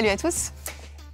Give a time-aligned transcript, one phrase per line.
[0.00, 0.52] Salut à tous.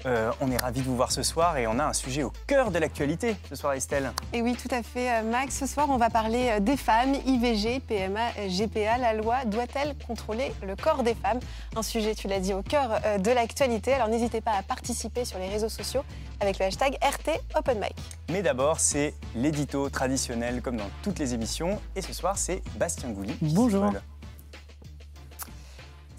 [0.06, 2.32] Euh, on est ravis de vous voir ce soir et on a un sujet au
[2.46, 4.12] cœur de l'actualité ce soir, Estelle.
[4.32, 5.58] Et oui, tout à fait, euh, Max.
[5.58, 8.98] Ce soir, on va parler euh, des femmes, IVG, PMA, GPA.
[8.98, 11.40] La loi doit-elle contrôler le corps des femmes?
[11.74, 13.92] Un sujet, tu l'as dit, au cœur de l'actualité.
[13.92, 16.04] Alors n'hésitez pas à participer sur les réseaux sociaux
[16.38, 17.96] avec le hashtag RT Open Mic.
[18.30, 21.80] Mais d'abord, c'est l'édito traditionnel comme dans toutes les émissions.
[21.96, 23.34] Et ce soir, c'est Bastien Gouly.
[23.42, 23.90] Bonjour.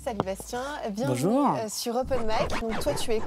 [0.08, 2.62] Salut Bastien, bienvenue sur Open Mic.
[2.62, 3.22] Donc toi, tu es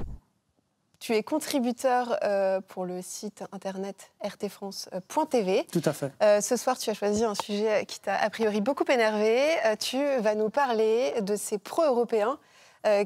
[0.97, 5.67] tu es contributeur euh, pour le site internet rtfrance.tv.
[5.71, 6.11] Tout à fait.
[6.23, 9.41] Euh, ce soir, tu as choisi un sujet qui t'a a priori beaucoup énervé.
[9.63, 12.39] Euh, tu vas nous parler de ces pro-européens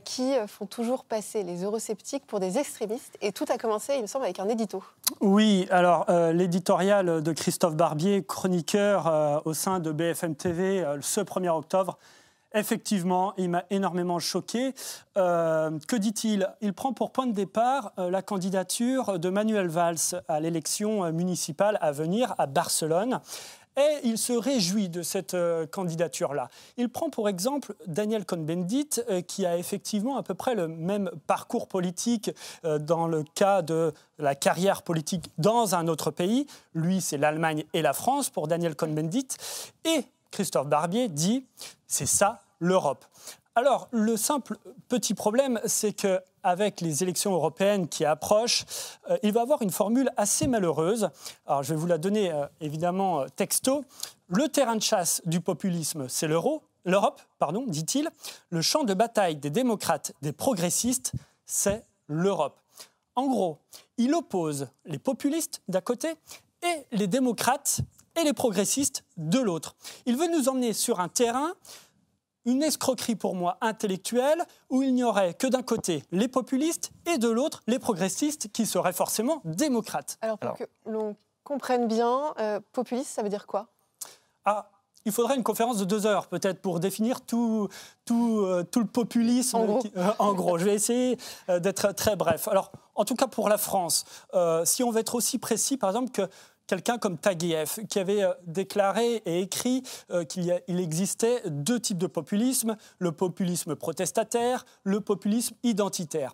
[0.05, 3.17] qui font toujours passer les eurosceptiques pour des extrémistes.
[3.19, 4.81] Et tout a commencé, il me semble, avec un édito.
[5.19, 11.97] Oui, alors l'éditorial de Christophe Barbier, chroniqueur au sein de BFM TV, ce 1er octobre,
[12.55, 14.73] Effectivement, il m'a énormément choqué.
[15.17, 16.49] Euh, que dit-il?
[16.61, 21.11] Il prend pour point de départ euh, la candidature de Manuel Valls à l'élection euh,
[21.11, 23.19] municipale à venir à Barcelone.
[23.77, 25.35] Et il se réjouit de cette
[25.69, 26.47] candidature-là.
[26.77, 31.67] Il prend pour exemple Daniel Cohn-Bendit, qui a effectivement à peu près le même parcours
[31.67, 32.31] politique
[32.63, 36.47] dans le cas de la carrière politique dans un autre pays.
[36.73, 39.27] Lui, c'est l'Allemagne et la France pour Daniel Cohn-Bendit.
[39.83, 41.45] Et Christophe Barbier dit,
[41.85, 43.05] c'est ça l'Europe.
[43.57, 44.57] Alors, le simple
[44.89, 48.65] petit problème, c'est que avec les élections européennes qui approchent,
[49.09, 51.09] euh, il va avoir une formule assez malheureuse.
[51.47, 53.83] Alors, je vais vous la donner euh, évidemment euh, texto.
[54.27, 56.61] Le terrain de chasse du populisme, c'est l'euro.
[56.83, 58.09] L'Europe, pardon, dit-il.
[58.49, 61.13] Le champ de bataille des démocrates, des progressistes,
[61.45, 62.59] c'est l'Europe.
[63.15, 63.59] En gros,
[63.97, 66.09] il oppose les populistes d'un côté
[66.61, 67.79] et les démocrates
[68.15, 69.75] et les progressistes de l'autre.
[70.05, 71.53] Il veut nous emmener sur un terrain
[72.45, 77.17] une escroquerie pour moi intellectuelle où il n'y aurait que d'un côté les populistes et
[77.17, 80.17] de l'autre les progressistes qui seraient forcément démocrates.
[80.21, 83.67] Alors pour que l'on comprenne bien, euh, populiste, ça veut dire quoi?
[84.45, 84.69] Ah,
[85.05, 87.69] il faudrait une conférence de deux heures peut-être pour définir tout,
[88.05, 89.57] tout, euh, tout le populisme.
[89.57, 89.83] En gros.
[89.95, 90.57] Euh, en gros.
[90.57, 91.17] je vais essayer
[91.47, 92.47] d'être très bref.
[92.47, 94.05] Alors, en tout cas pour la France,
[94.65, 96.27] si on veut être aussi précis, par exemple, que
[96.67, 102.07] quelqu'un comme Taguieff, qui avait euh, déclaré et écrit euh, qu'il existait deux types de
[102.07, 106.33] populisme, le populisme protestataire, le populisme identitaire.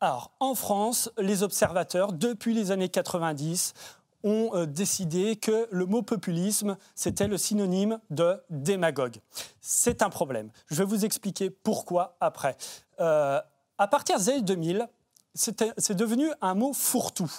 [0.00, 3.74] Alors, en France, les observateurs, depuis les années 90,
[4.22, 9.16] ont euh, décidé que le mot populisme, c'était le synonyme de démagogue.
[9.60, 10.50] C'est un problème.
[10.68, 12.56] Je vais vous expliquer pourquoi après.
[12.98, 14.88] à partir des années 2000,
[15.34, 17.32] c'est devenu un mot fourre-tout.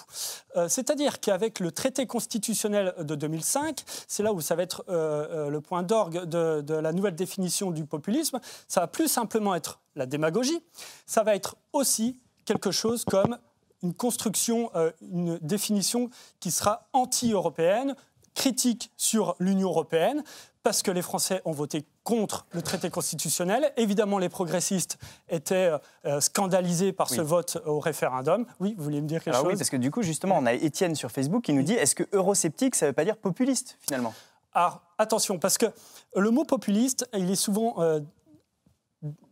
[0.56, 5.46] Euh, c'est-à-dire qu'avec le traité constitutionnel de 2005, c'est là où ça va être euh,
[5.46, 9.80] euh, le point d'orgue de, la nouvelle définition du populisme, ça va plus simplement être
[9.94, 10.60] la démagogie,
[11.06, 13.38] ça va être aussi quelque chose comme
[13.82, 14.70] une construction,
[15.00, 17.94] une définition qui sera anti-européenne,
[18.34, 20.22] critique sur l'Union européenne,
[20.62, 23.72] parce que les Français ont voté contre le traité constitutionnel.
[23.76, 24.96] Évidemment, les progressistes
[25.28, 25.72] étaient
[26.06, 28.46] euh, scandalisés par ce vote au référendum.
[28.60, 30.52] Oui, vous vouliez me dire quelque chose Oui, parce que du coup, justement, on a
[30.52, 33.76] Étienne sur Facebook qui nous dit est-ce que eurosceptique, ça ne veut pas dire populiste,
[33.80, 34.14] finalement?
[34.54, 35.66] Alors, attention, parce que
[36.14, 37.98] le mot populiste, il est souvent euh,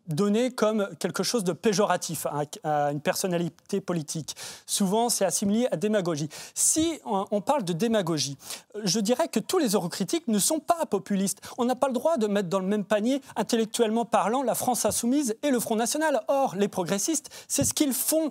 [0.06, 2.26] donné comme quelque chose de péjoratif
[2.64, 4.36] à, une personnalité politique.
[4.66, 6.28] Souvent, c'est assimilé à démagogie.
[6.54, 8.36] Si on parle de démagogie,
[8.82, 11.40] je dirais que tous les eurocritiques ne sont pas populistes.
[11.58, 14.84] On n'a pas le droit de mettre dans le même panier, intellectuellement parlant, la France
[14.84, 16.20] insoumise et le Front National.
[16.28, 18.30] Or, les progressistes, c'est ce qu'ils font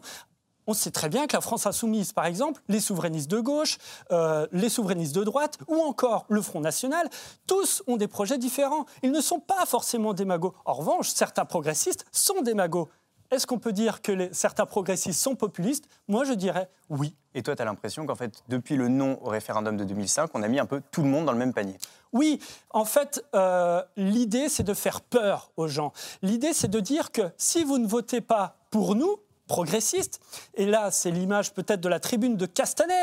[0.67, 3.77] on sait très bien que la France insoumise, par exemple, les souverainistes de gauche,
[4.11, 7.09] euh, les souverainistes de droite ou encore le Front National,
[7.47, 8.85] tous ont des projets différents.
[9.01, 10.53] Ils ne sont pas forcément démagos.
[10.65, 12.87] En revanche, certains progressistes sont démagos.
[13.31, 15.85] Est-ce qu'on peut dire que certains progressistes sont populistes?
[16.07, 17.15] Moi, je dirais oui.
[17.33, 20.43] Et toi, tu as l'impression qu'en fait, depuis le non au référendum de 2005, on
[20.43, 21.77] a mis un peu tout le monde dans le même panier?
[22.11, 22.39] Oui,
[22.69, 25.93] en fait, euh, l'idée, c'est de faire peur aux gens.
[26.21, 29.17] L'idée, c'est de dire que si vous ne votez pas pour nous,
[29.47, 30.19] progressiste.
[30.55, 32.93] Et là, c'est l'image peut-être de la tribune de Castaner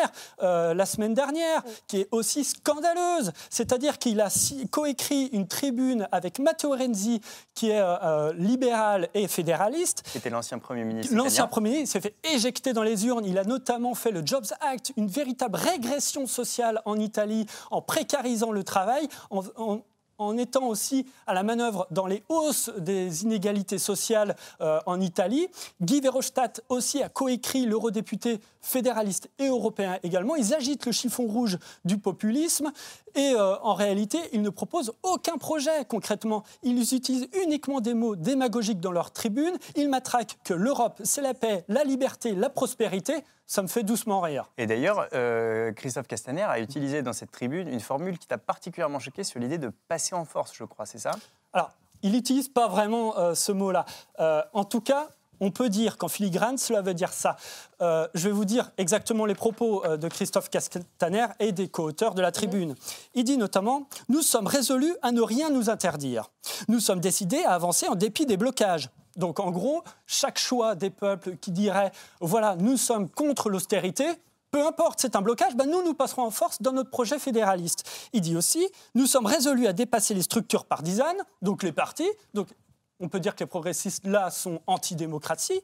[0.43, 3.33] euh, la semaine dernière, qui est aussi scandaleuse.
[3.51, 4.29] C'est-à-dire qu'il a
[4.71, 7.21] coécrit une tribune avec Matteo Renzi,
[7.55, 10.03] qui est euh, euh, libéral et fédéraliste.
[10.07, 11.15] C'était l'ancien Premier ministre.
[11.15, 13.25] L'ancien Premier ministre s'est fait éjecter dans les urnes.
[13.25, 18.53] Il a notamment fait le Jobs Act, une véritable régression sociale en Italie, en précarisant
[18.53, 19.81] le travail, en en
[20.37, 25.49] étant aussi à la manœuvre dans les hausses des inégalités sociales euh, en Italie.
[25.81, 30.37] Guy Verhofstadt aussi a coécrit l'eurodéputé fédéraliste et européen également.
[30.37, 32.71] Ils agitent le chiffon rouge du populisme
[33.15, 36.45] et euh, en réalité, ils ne proposent aucun projet concrètement.
[36.63, 39.57] Ils utilisent uniquement des mots démagogiques dans leur tribune.
[39.77, 43.25] Ils matraquent que l'Europe, c'est la paix, la liberté, la prospérité.
[43.47, 44.49] Ça me fait doucement rire.
[44.59, 49.01] Et d'ailleurs, euh, Christophe Castaner a utilisé dans cette tribune une formule qui t'a particulièrement
[49.01, 51.13] choqué sur l'idée de passer en force, je crois, c'est ça?
[51.53, 51.71] Alors,
[52.03, 53.85] il n'utilise pas vraiment euh, ce mot-là.
[54.53, 55.09] en tout cas,
[55.41, 57.37] on peut dire qu'en filigrane, cela veut dire ça.
[57.81, 62.15] Euh, je vais vous dire exactement les propos euh, de Christophe Castaner et des co-auteurs
[62.15, 62.75] de la tribune.
[63.15, 66.31] Il dit notamment Nous sommes résolus à ne rien nous interdire.
[66.69, 68.91] Nous sommes décidés à avancer en dépit des blocages.
[69.17, 71.91] Donc en gros, chaque choix des peuples qui dirait
[72.21, 74.07] Voilà, nous sommes contre l'austérité,
[74.51, 77.89] peu importe, c'est un blocage, ben nous, nous passerons en force dans notre projet fédéraliste.
[78.13, 82.49] Il dit aussi, nous sommes résolus à dépasser les structures partisanes, donc les partis, donc
[83.01, 85.63] on peut dire que les progressistes là sont antidémocratie,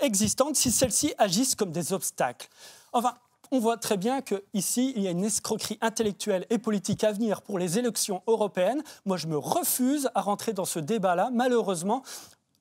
[0.00, 2.48] existantes si celles-ci agissent comme des obstacles.
[2.92, 3.14] Enfin,
[3.50, 7.42] on voit très bien qu'ici, il y a une escroquerie intellectuelle et politique à venir
[7.42, 8.82] pour les élections européennes.
[9.04, 11.30] Moi, je me refuse à rentrer dans ce débat-là.
[11.32, 12.02] Malheureusement,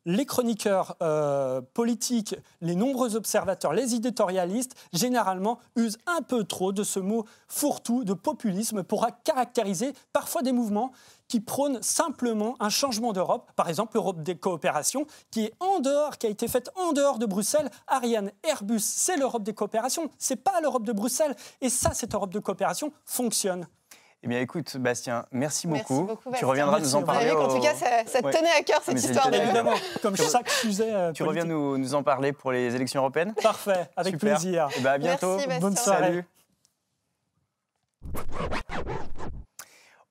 [0.05, 6.83] les chroniqueurs euh, politiques, les nombreux observateurs, les éditorialistes, généralement, usent un peu trop de
[6.83, 10.91] ce mot fourre-tout, de populisme, pour caractériser parfois des mouvements
[11.27, 16.17] qui prônent simplement un changement d'Europe, par exemple l'Europe des coopérations, qui est en dehors,
[16.17, 17.71] qui a été faite en dehors de Bruxelles.
[17.87, 21.35] Ariane, Airbus, c'est l'Europe des coopérations, c'est pas l'Europe de Bruxelles.
[21.61, 23.67] Et ça, cette Europe de coopération fonctionne.
[24.25, 26.09] Eh bien, écoute, Bastien, merci beaucoup.
[26.37, 27.31] tu reviendras nous en parler.
[27.31, 29.33] En tout cas, ça, tenait à cœur cette histoire.
[29.33, 30.93] Évidemment, comme chaque sujet.
[30.93, 34.69] Euh, tu reviens nous, nous, en parler pour les élections européennes Parfait, avec plaisir.
[34.77, 35.37] Eh ben, à bientôt.
[35.59, 36.23] Bonne soirée.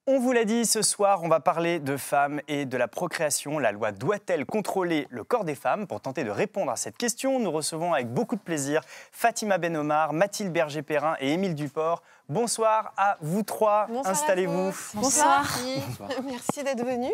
[0.09, 3.61] On vous l'a dit, ce soir, on va parler de femmes et de la procréation.
[3.61, 5.87] La loi doit-elle contrôler le corps des femmes?
[5.87, 8.83] Pour tenter de répondre à cette question, nous recevons avec beaucoup de plaisir
[9.13, 12.03] Fatima Benomar, Mathilde Berger-Perrin et Émile Duport.
[12.29, 13.87] Bonsoir à vous trois.
[14.05, 14.75] Installez-vous.
[14.95, 15.49] Bonsoir.
[15.87, 16.11] Bonsoir.
[16.25, 17.13] Merci d'être venus.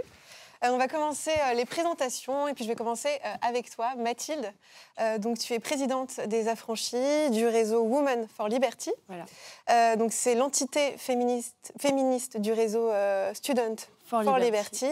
[0.65, 3.95] Euh, on va commencer euh, les présentations et puis je vais commencer euh, avec toi,
[3.97, 4.53] Mathilde.
[5.19, 8.91] donc tu es présidente des affranchis du réseau Women for Liberty.
[9.07, 9.97] Voilà.
[9.97, 12.91] donc c'est l'entité féministe, féministe du réseau
[13.35, 14.89] Student for, Liberty.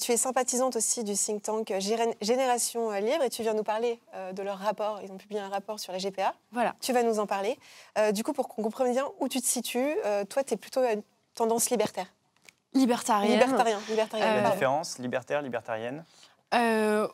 [0.00, 1.72] tu es sympathisante aussi du think tank
[2.20, 4.00] Génération Libre et tu viens nous parler
[4.32, 5.00] de leur rapport.
[5.04, 6.34] Ils ont publié un rapport sur la GPA.
[6.50, 6.74] Voilà.
[6.80, 7.56] Tu vas nous en parler.
[8.12, 9.96] du coup, pour qu'on comprenne bien où tu te situes,
[10.28, 11.02] toi, tu es plutôt à une
[11.34, 12.06] tendance libertaire.
[12.76, 13.36] Libertarien.
[13.36, 13.78] Libertarien.
[13.88, 16.04] libertarien La différence, libertaire, libertarienne
[16.54, 17.08] euh,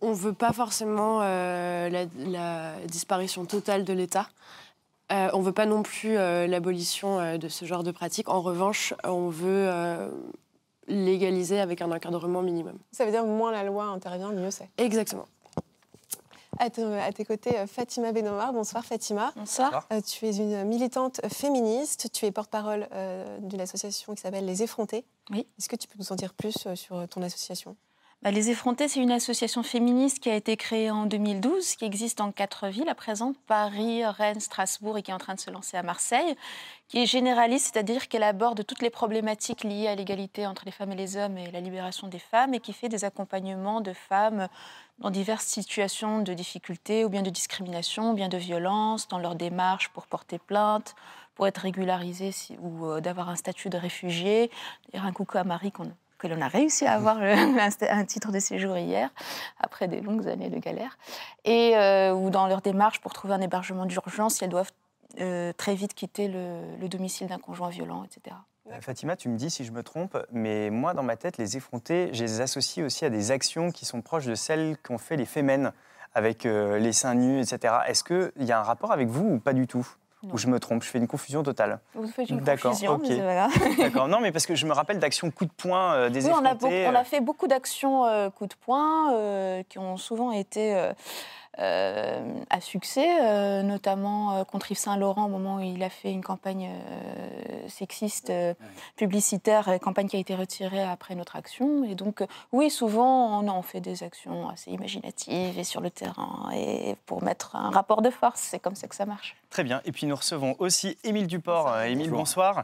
[0.00, 4.28] On ne veut pas forcément euh, la, disparition totale de l'État.
[5.12, 8.28] Euh, on ne veut pas non plus l'abolition de ce genre de pratique.
[8.28, 9.68] En revanche, on veut
[10.86, 12.78] légaliser avec un encadrement minimum.
[12.92, 14.68] Ça veut dire moins la loi intervient, mieux c'est.
[14.78, 15.26] Exactement.
[16.58, 18.52] À, tes côtés, euh, Fatima Benomar.
[18.52, 19.32] Bonsoir Fatima.
[19.36, 19.86] Bonsoir.
[19.92, 22.10] Euh, tu es une militante féministe.
[22.12, 25.04] Tu es porte-parole euh, d'une association qui s'appelle Les Effrontés.
[25.30, 25.46] Oui.
[25.58, 27.76] Est-ce que tu peux nous en dire plus sur ton association?
[28.22, 32.20] Bah, les Effrontés, c'est une association féministe qui a été créée en 2012, qui existe
[32.20, 35.50] en quatre villes à présent, Paris, Rennes, Strasbourg et qui est en train de se
[35.50, 36.36] lancer à Marseille,
[36.88, 40.92] qui est généraliste, c'est-à-dire qu'elle aborde toutes les problématiques liées à l'égalité entre les femmes
[40.92, 44.48] et les hommes et la libération des femmes, et qui fait des accompagnements de femmes
[45.00, 49.34] dans diverses situations de difficulté ou bien de discrimination ou bien de violence, dans leur
[49.34, 50.94] démarche pour porter plainte,
[51.34, 54.50] pour être régularisées ou euh, d'avoir un statut de réfugié.
[54.92, 55.90] D'ailleurs, un coucou à Marie qu'on
[56.20, 59.10] que l'on a réussi à avoir un titre de séjour hier,
[59.58, 60.98] après des longues années de galère,
[61.44, 64.70] et euh, ou dans leur démarche pour trouver un hébergement d'urgence, si elles doivent
[65.20, 68.36] euh, très vite quitter le, domicile d'un conjoint violent, etc.
[68.70, 71.56] Euh, Fatima, tu me dis si je me trompe, mais moi, dans ma tête, les
[71.56, 75.16] effrontés, je les associe aussi à des actions qui sont proches de celles qu'ont fait
[75.16, 75.72] les Femen
[76.14, 77.74] avec les seins nus, etc.
[77.86, 79.86] Est-ce qu'il y a un rapport avec vous ou pas du tout?
[80.24, 81.80] Ou je me trompe, je fais une confusion totale.
[81.94, 83.16] Vous faites une confusion, okay.
[83.78, 86.32] D'accord, non, mais parce que je me rappelle d'actions coup de poing euh, des oui,
[86.34, 90.30] on a, on a, fait beaucoup d'actions euh, coup de poing euh, qui ont souvent
[90.30, 90.92] été euh,
[91.58, 96.22] à succès, euh, notamment euh, contre Yves Saint-Laurent au moment où il a fait une
[96.22, 96.70] campagne
[97.68, 98.32] sexiste
[98.96, 101.84] publicitaire, campagne qui a été retirée après notre action.
[101.84, 106.96] Et donc, oui, souvent, on, fait des actions assez imaginatives et sur le terrain et
[107.04, 108.40] pour mettre un rapport de force.
[108.40, 109.36] C'est comme ça que ça marche.
[109.50, 109.82] Très bien.
[109.84, 111.78] Et puis nous recevons aussi Émile Duport.
[111.82, 112.62] Émile, bonsoir.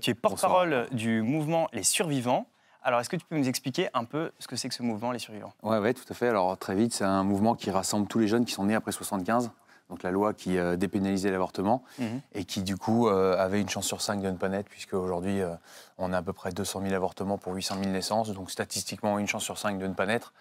[0.00, 2.46] tu es porte-parole du mouvement Les Survivants.
[2.84, 5.12] Alors, est-ce que tu peux nous expliquer un peu ce que c'est que ce mouvement,
[5.12, 5.52] les survivants?
[5.62, 6.28] Oui, ouais, tout à fait.
[6.28, 8.92] Alors, très vite, c'est un mouvement qui rassemble tous les jeunes qui sont nés après
[8.92, 9.50] 75.
[9.90, 12.22] donc la loi qui euh, dépénalisait l'avortement, Mhm.
[12.32, 14.94] et qui du coup euh, avait une chance sur cinq de ne pas naître, puisque
[14.94, 15.54] aujourd'hui euh,
[15.98, 19.26] on a à peu près 200 000 avortements pour 800 000 naissances, donc statistiquement une
[19.28, 20.32] chance sur cinq de ne pas naître.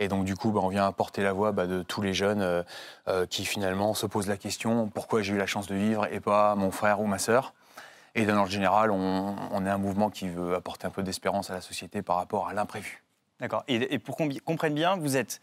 [0.00, 2.64] Et donc du coup, bah, on vient apporter la voix bah, de tous les jeunes
[3.30, 6.56] qui finalement se posent la question pourquoi j'ai eu la chance de vivre et pas
[6.56, 7.54] mon frère ou ma sœur?
[8.16, 11.50] Et dans l'ordre général, on, on est un mouvement qui veut apporter un peu d'espérance
[11.50, 13.02] à la société par rapport à l'imprévu.
[13.40, 13.62] D'accord.
[13.68, 15.40] Et, et pour qu'on comprenne bien, vous êtes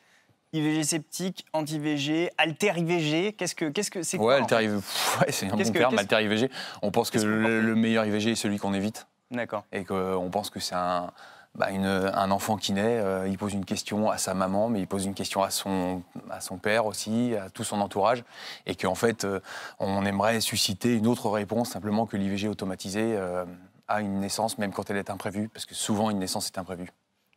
[0.53, 3.33] IVG sceptique, anti-IVG, alter-IVG.
[3.33, 5.79] Qu'est-ce que que c'est quoi, alter fait IVG, pff, ouais, c'est un Qu'est-ce bon que-
[5.79, 6.49] terme, qu'est-ce- alter IVG.
[6.81, 9.07] On pense que le, le meilleur IVG est celui qu'on évite.
[9.31, 9.63] D'accord.
[9.71, 11.11] et qu'on pense que c'est un,
[11.55, 14.79] bah, une- un enfant qui naît, euh, il pose une question à sa maman, mais
[14.79, 18.23] il pose une question à son, à son père aussi, à tout son entourage,
[18.65, 19.39] et qu'en fait, euh,
[19.79, 23.45] on aimerait susciter une autre réponse, simplement que l'IVG automatisé euh,
[23.87, 26.89] a une naissance, même quand elle est imprévue, parce que souvent une naissance est imprévue.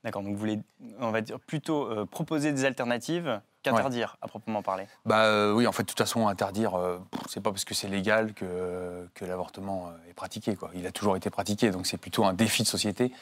[0.05, 0.23] D'accord.
[0.23, 0.61] Donc vous voulez,
[1.01, 4.87] on va dire plutôt euh, proposer des alternatives qu'interdire, à proprement parler.
[5.05, 7.89] Bah euh, oui, en fait, de toute façon, interdire, euh, c'est pas parce que c'est
[7.89, 10.55] légal que, que l'avortement euh, est pratiqué.
[10.55, 10.71] Quoi.
[10.75, 13.13] Il a toujours été pratiqué, donc c'est plutôt un défi de société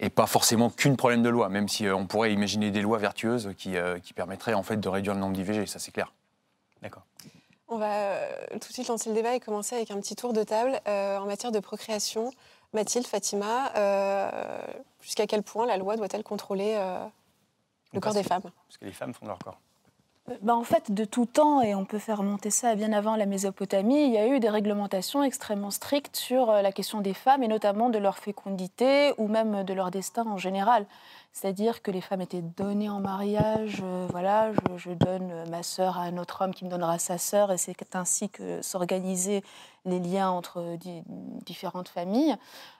[0.00, 2.98] et pas forcément qu'une problème de loi, même si euh, on pourrait imaginer des lois
[2.98, 6.12] vertueuses qui, euh, qui permettraient en fait de réduire le nombre d'IVG, ça c'est clair.
[6.82, 7.02] D'accord.
[7.68, 10.32] On va euh, tout de suite lancer le débat et commencer avec un petit tour
[10.32, 12.30] de table euh, en matière de procréation.
[12.72, 14.60] Mathilde, Fatima, euh,
[15.00, 16.98] jusqu'à quel point la loi doit-elle contrôler euh,
[17.92, 18.42] le corps des femmes?
[18.42, 19.58] Parce que les femmes font de leur corps.
[20.42, 23.24] Bah, en fait, de tout temps, et on peut faire remonter ça bien avant la
[23.24, 27.42] Mésopotamie, il y a eu des réglementations extrêmement strictes sur euh, la question des femmes,
[27.42, 30.86] et notamment de leur fécondité ou même de leur destin en général.
[31.32, 35.96] C'est-à-dire que les femmes étaient données en mariage, euh, voilà, je, donne euh, ma sœur
[35.96, 39.42] à un autre homme qui me donnera sa sœur, et c'est ainsi que s'organisaient
[39.84, 41.02] les liens entre di-
[41.46, 42.34] différentes familles.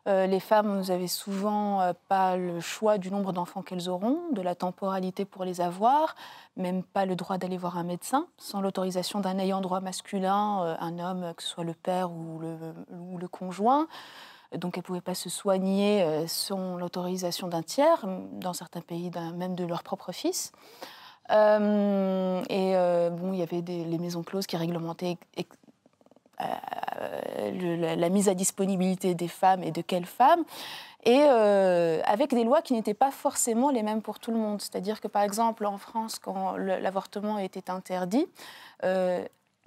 [0.09, 4.43] Euh, les femmes, avez souvent euh, pas le choix du nombre d'enfants qu'elles auront, de
[4.43, 6.17] la temporalité pour les avoir,
[6.57, 10.77] même pas le droit d'aller voir un médecin sans l'autorisation d'un ayant droit masculin, euh,
[10.81, 13.87] un homme, que ce soit le père ou le conjoint.
[14.57, 19.11] Donc elles ne pouvaient pas se soigner euh, sans l'autorisation d'un tiers, dans certains pays
[19.35, 20.53] même de leur propre fils.
[21.31, 25.19] Euh, et euh, bon, il y avait les maisons closes qui réglementaient
[26.39, 30.45] la, la mise à disponibilité des femmes et de quelles femmes,
[31.05, 34.63] et avec des lois qui n'étaient pas forcément les mêmes pour tout le monde.
[34.63, 38.27] C'est-à-dire que par exemple en France, quand l'avortement était interdit,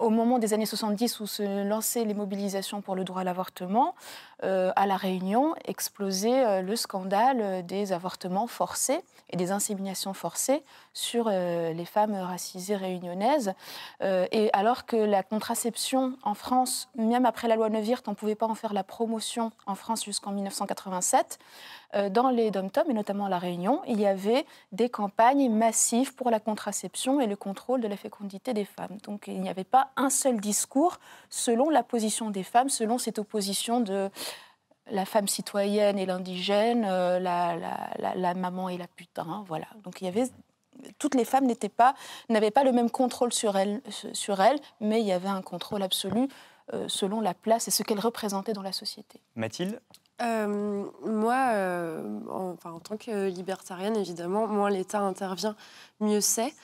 [0.02, 3.94] au moment des années 70 où se lançaient les mobilisations pour le droit à l'avortement,
[4.42, 10.12] euh, à La Réunion explosait euh, le scandale euh, des avortements forcés et des inséminations
[10.12, 13.54] forcées sur euh, les femmes racisées réunionnaises.
[14.02, 18.16] Euh, et alors que la contraception en France, même après la loi Neuwirth, on ne
[18.16, 21.38] pouvait pas en faire la promotion en France jusqu'en 1987,
[21.94, 26.14] euh, dans les dom-toms, et notamment à La Réunion, il y avait des campagnes massives
[26.14, 28.98] pour la contraception et le contrôle de la fécondité des femmes.
[29.04, 30.98] Donc il n'y avait pas un seul discours
[31.30, 34.10] selon la position des femmes, selon cette opposition de
[34.90, 37.56] la femme citoyenne et l'indigène, la-
[38.14, 39.66] la maman et la putain, voilà.
[39.84, 40.28] Donc il y avait
[40.98, 41.94] toutes les femmes n'étaient pas
[42.28, 43.80] n'avaient pas le même contrôle sur elles,
[44.12, 46.28] sur elles, mais il y avait un contrôle absolu
[46.72, 49.20] euh, selon la place et ce qu'elles représentaient dans la société.
[49.36, 49.80] Mathilde
[50.22, 55.56] Euh, moi, euh, en, enfin, en tant que libertarienne, évidemment, moins l'État intervient,
[56.00, 56.54] mieux c'est.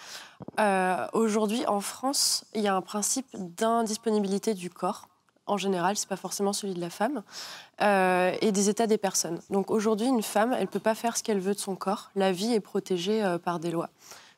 [0.60, 5.08] Euh, Aujourd'hui, en France, il y a un principe d'indisponibilité du corps.
[5.48, 7.22] En général, c'est pas forcément celui de la femme,
[7.80, 9.40] euh, et des états des personnes.
[9.50, 12.10] Donc aujourd'hui, une femme, elle peut pas faire ce qu'elle veut de son corps.
[12.14, 13.90] La vie est protégée euh, par des lois.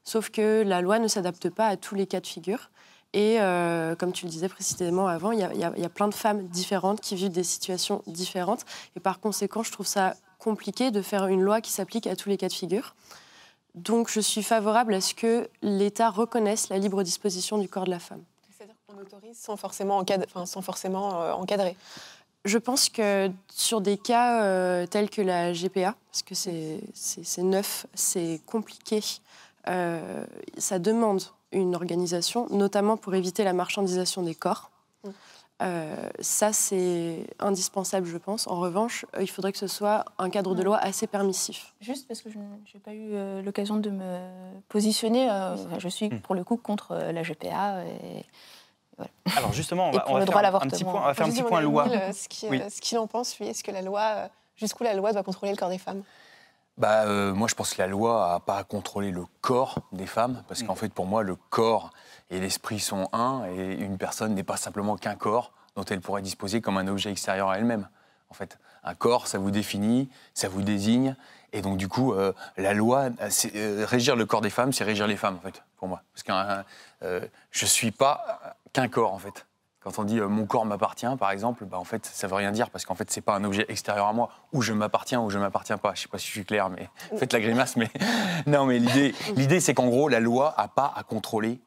[0.05, 2.71] Sauf que la loi ne s'adapte pas à tous les cas de figure.
[3.12, 6.47] Et euh, comme tu le disais précisément avant, il y, y a plein de femmes
[6.49, 8.64] différentes qui vivent des situations différentes.
[8.97, 12.29] Et par conséquent, je trouve ça compliqué de faire une loi qui s'applique à tous
[12.29, 12.95] les cas de figure.
[13.75, 17.90] Donc je suis favorable à ce que l'État reconnaisse la libre disposition du corps de
[17.90, 18.23] la femme.
[18.99, 21.76] Autorise sans forcément, encad- enfin, sans forcément euh, encadrer.
[22.44, 27.87] Je pense que sur des cas euh, tels que la GPA, parce que c'est neuf,
[27.94, 29.00] c'est compliqué,
[29.68, 30.25] euh,
[30.56, 34.70] ça demande une organisation, notamment pour éviter la marchandisation des corps.
[35.04, 35.09] Mm.
[35.62, 38.47] Euh, ça, c'est indispensable, je pense.
[38.47, 41.75] En revanche, euh, il faudrait que ce soit un cadre de loi assez permissif.
[41.82, 44.18] Juste parce que je n'ai pas eu euh, l'occasion de me
[44.70, 46.20] positionner, euh, je suis Hmm.
[46.20, 47.85] pour le coup contre euh, la GPA.
[47.85, 48.25] Et...
[49.37, 51.04] Alors justement, on va, on va le faire droit à un- un petit point, on
[51.04, 51.87] va faire un petit point à loi.
[51.88, 52.60] Euh, ce qui- Oui.
[52.60, 53.46] euh, ce qu'il en pense, lui.
[53.49, 56.02] Est-ce que la loi, euh, jusqu'où la loi doit contrôler le corps des femmes?
[56.78, 60.06] Bah, euh, moi, je pense que la loi n'a pas à contrôler le corps des
[60.06, 60.76] femmes, parce qu'en Mm.
[60.76, 61.90] fait, pour moi, le corps
[62.30, 66.22] et l'esprit sont un, et une personne n'est pas simplement qu'un corps dont elle pourrait
[66.22, 67.88] disposer comme un objet extérieur à elle-même.
[68.30, 68.58] en fait.
[68.84, 71.16] Un corps, ça vous définit, ça vous désigne.
[71.52, 73.09] Et donc, du coup, euh, la loi,
[73.54, 76.02] euh, régir le corps des femmes, c'est régir les femmes, en fait, pour moi.
[76.12, 78.40] Parce que je ne suis pas
[78.73, 79.47] qu'un corps, en fait.
[79.83, 82.69] Quand on dit mon corps m'appartient, par exemple, bah, en fait, ça veut rien dire
[82.69, 85.38] parce qu'en fait, c'est pas un objet extérieur à moi où je m'appartiens ou je
[85.38, 85.95] m'appartiens pas.
[85.95, 87.76] Je sais pas si je suis clair, mais faites la grimace.
[87.76, 87.88] Mais
[88.47, 91.61] non, mais l'idée, c'est qu'en gros, la loi a pas à contrôler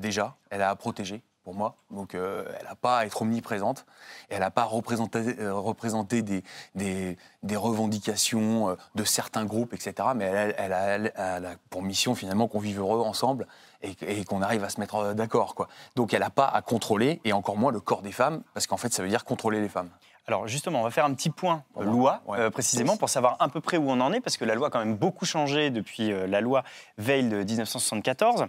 [0.00, 1.76] déjà, elle a à protéger pour moi.
[1.90, 3.84] Donc euh, elle n'a pas à être omniprésente,
[4.30, 6.42] elle n'a pas à représenter, euh, représenter des,
[6.74, 10.08] des, revendications euh, de certains groupes, etc.
[10.16, 13.46] Mais elle, a, pour mission finalement qu'on vive heureux ensemble
[13.82, 15.54] et, qu'on arrive à se mettre d'accord.
[15.94, 18.78] Donc elle n'a pas à contrôler, et encore moins le corps des femmes, parce qu'en
[18.78, 19.90] fait ça veut dire contrôler les femmes.
[20.26, 23.60] Alors justement, on va faire un petit point loi, euh, précisément, pour savoir à peu
[23.60, 26.12] près où on en est, parce que la loi a quand même beaucoup changé depuis
[26.12, 26.64] euh, la loi
[26.96, 28.46] Veil de 1974.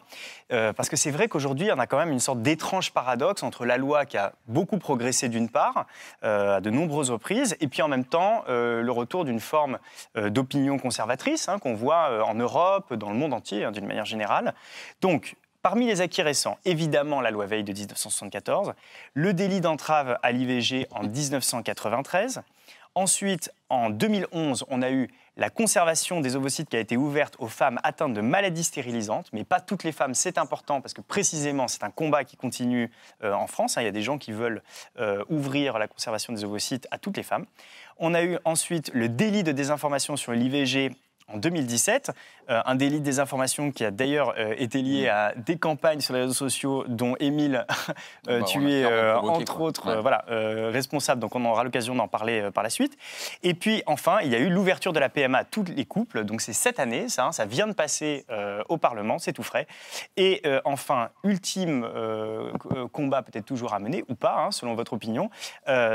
[0.54, 3.66] Euh, parce que c'est vrai qu'aujourd'hui, on a quand même une sorte d'étrange paradoxe entre
[3.66, 5.86] la loi qui a beaucoup progressé d'une part,
[6.22, 9.80] à de nombreuses reprises, et puis en même temps, le retour d'une forme
[10.16, 14.54] d'opinion conservatrice hein, qu'on voit en Europe, dans le monde entier, hein, d'une manière générale.
[15.02, 18.74] Donc, Parmi les acquis récents, évidemment la loi Veil de 1974,
[19.16, 22.44] le délit d'entrave à l'IVG en 1993.
[22.94, 27.48] Ensuite, en 2011, on a eu la conservation des ovocytes qui a été ouverte aux
[27.48, 31.68] femmes atteintes de maladies stérilisantes, mais pas toutes les femmes, c'est important parce que précisément
[31.68, 32.92] c'est un combat qui continue
[33.24, 33.76] euh, en France.
[33.76, 33.82] Hein.
[33.82, 34.62] Il y a des gens qui veulent
[35.00, 37.48] euh, ouvrir la conservation des ovocytes à toutes les femmes.
[37.98, 40.92] On a eu ensuite le délit de désinformation sur l'IVG
[41.28, 42.12] en 2017,
[42.50, 46.14] euh, un délit de désinformation qui a d'ailleurs euh, été lié à des campagnes sur
[46.14, 47.66] les réseaux sociaux dont Émile,
[48.30, 52.64] euh, bah, tu es entre autres voilà, responsable, donc on aura l'occasion d'en parler par
[52.64, 52.98] la suite.
[53.42, 56.24] Et puis enfin, il y a eu l'ouverture de la PMA à tous les couples,
[56.24, 58.26] donc c'est cette année, ça, hein, ça vient de passer
[58.70, 59.68] au Parlement, c'est tout frais.
[60.18, 61.88] Et enfin, ultime
[62.92, 65.30] combat peut-être toujours à mener, ou pas, hein, selon votre opinion,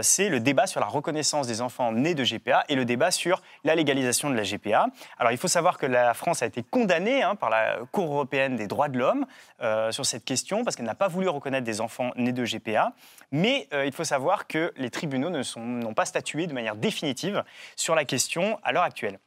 [0.03, 3.43] c'est le débat sur la reconnaissance des enfants nés de GPA et le débat sur
[3.65, 4.89] la légalisation de la GPA.
[5.21, 8.57] Alors il faut savoir que la France a été condamnée hein, par la Cour européenne
[8.57, 9.27] des droits de l'homme
[9.61, 12.95] euh, sur cette question parce qu'elle n'a pas voulu reconnaître des enfants nés de GPA.
[13.31, 17.45] Mais euh, il faut savoir que les tribunaux n'ont pas statué de manière définitive
[17.77, 19.19] sur la question à l'heure actuelle.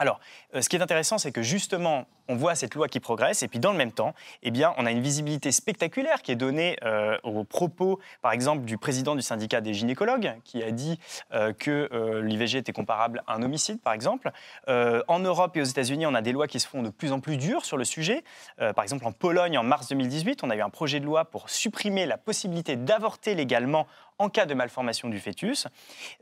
[0.00, 0.18] Alors,
[0.56, 3.48] euh, ce qui est intéressant, c'est que justement, on voit cette loi qui progresse, et
[3.48, 6.76] puis dans le même temps, eh bien, on a une visibilité spectaculaire qui est donnée
[6.84, 11.00] euh, aux propos, par exemple, du président du syndicat des gynécologues, qui a dit
[11.32, 14.30] euh, que l'IVG était comparable à un homicide, par exemple.
[14.68, 17.20] en Europe et aux États-Unis, on a des lois qui se font de plus en
[17.20, 18.22] plus dures sur le sujet.
[18.58, 21.50] par exemple, en Pologne, en mars 2018, on a eu un projet de loi pour
[21.50, 23.86] supprimer la possibilité d'avorter légalement
[24.18, 25.66] en cas de malformation du fœtus,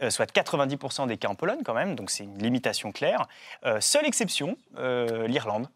[0.09, 3.27] soit 90% des cas en Pologne quand même, donc c'est une limitation claire.
[3.81, 4.57] seule exception.
[4.77, 5.69] L'Irlande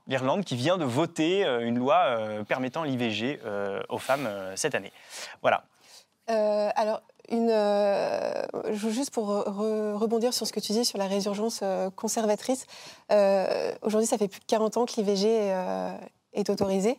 [0.44, 4.92] qui vient de voter euh, une loi euh, permettant l'IVG euh, aux femmes cette année.
[5.42, 5.64] Voilà.
[6.28, 7.52] alors, une,
[8.72, 11.62] juste pour rebondir sur ce que tu dis sur la résurgence
[11.96, 12.66] conservatrice,
[13.82, 15.52] aujourd'hui, ça fait plus de 40 ans que l'IVG
[16.32, 16.98] est autorisé.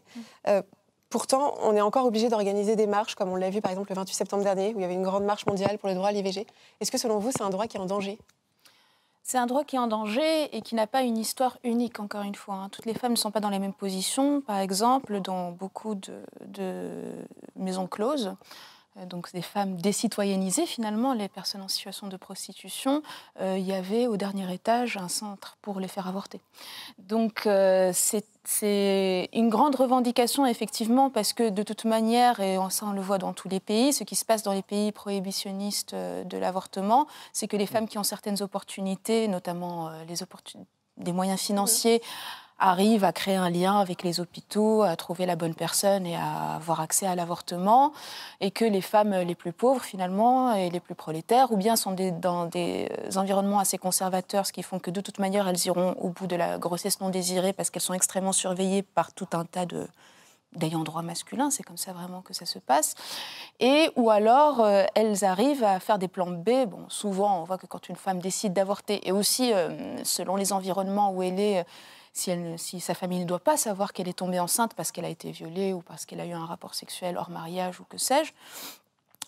[1.09, 3.95] Pourtant, on est encore obligé d'organiser des marches, comme on l'a vu par exemple le
[3.95, 6.11] 28 septembre dernier, où il y avait une grande marche mondiale pour le droit à
[6.11, 6.47] l'IVG.
[6.81, 8.17] Est-ce que selon vous, c'est un droit qui est en danger?
[9.23, 12.23] C'est un droit qui est en danger et qui n'a pas une histoire unique, encore
[12.23, 12.55] une fois.
[12.55, 12.69] Hein.
[12.69, 14.41] Toutes les femmes ne sont pas dans la même position.
[14.41, 16.91] Par exemple, dans beaucoup de,
[17.55, 18.35] maisons closes,
[19.07, 23.01] donc des femmes décitoyennisées finalement, les personnes en situation de prostitution,
[23.41, 26.39] euh, il y avait au dernier étage un centre pour les faire avorter.
[26.99, 32.91] Donc euh, c'est une grande revendication, effectivement, parce que de toute manière, et ça on
[32.91, 36.23] le voit dans tous les pays, ce qui se passe dans les pays prohibitionnistes euh,
[36.23, 40.15] de l'avortement, c'est que les femmes qui ont certaines opportunités, notamment euh, les
[40.97, 42.01] des moyens financiers,
[42.63, 46.55] arrivent à créer un lien avec les hôpitaux, à trouver la bonne personne et à
[46.55, 47.91] avoir accès à l'avortement,
[48.39, 51.95] et que les femmes les plus pauvres finalement et les plus prolétaires, ou bien sont
[52.21, 56.09] dans des environnements assez conservateurs, ce qui font que de toute manière elles iront au
[56.09, 59.65] bout de la grossesse non désirée parce qu'elles sont extrêmement surveillées par tout un tas
[59.65, 59.87] de
[60.55, 62.93] d'ayant droit masculin, c'est comme ça vraiment que ça se passe.
[63.59, 66.67] Et ou alors euh, elles arrivent à faire des plans B.
[66.67, 70.53] Bon, souvent on voit que quand une femme décide d'avorter, et aussi euh, selon les
[70.53, 71.65] environnements où elle est,
[72.13, 75.31] si, sa famille ne doit pas savoir qu'elle est tombée enceinte parce qu'elle a été
[75.31, 78.31] violée ou parce qu'elle a eu un rapport sexuel hors mariage ou que sais-je,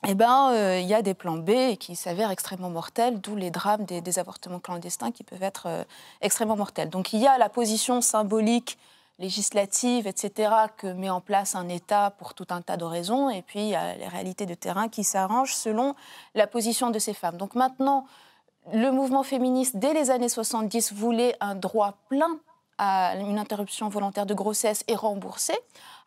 [0.08, 3.50] eh ben, euh, il y a des plans B qui s'avèrent extrêmement mortels, d'où les
[3.50, 5.84] drames des, avortements clandestins qui peuvent être euh,
[6.22, 6.90] extrêmement mortels.
[6.90, 8.78] Donc il y a la position symbolique,
[9.18, 13.42] législative, etc., que met en place un État pour tout un tas de raisons, et
[13.42, 15.96] puis il y a les réalités de terrain qui s'arrangent selon
[16.36, 17.38] la position de ces femmes.
[17.38, 18.06] Donc maintenant,
[18.74, 22.40] le mouvement féministe, dès les années 70, voulait un droit plein
[22.78, 25.58] à une interruption volontaire de grossesse est remboursée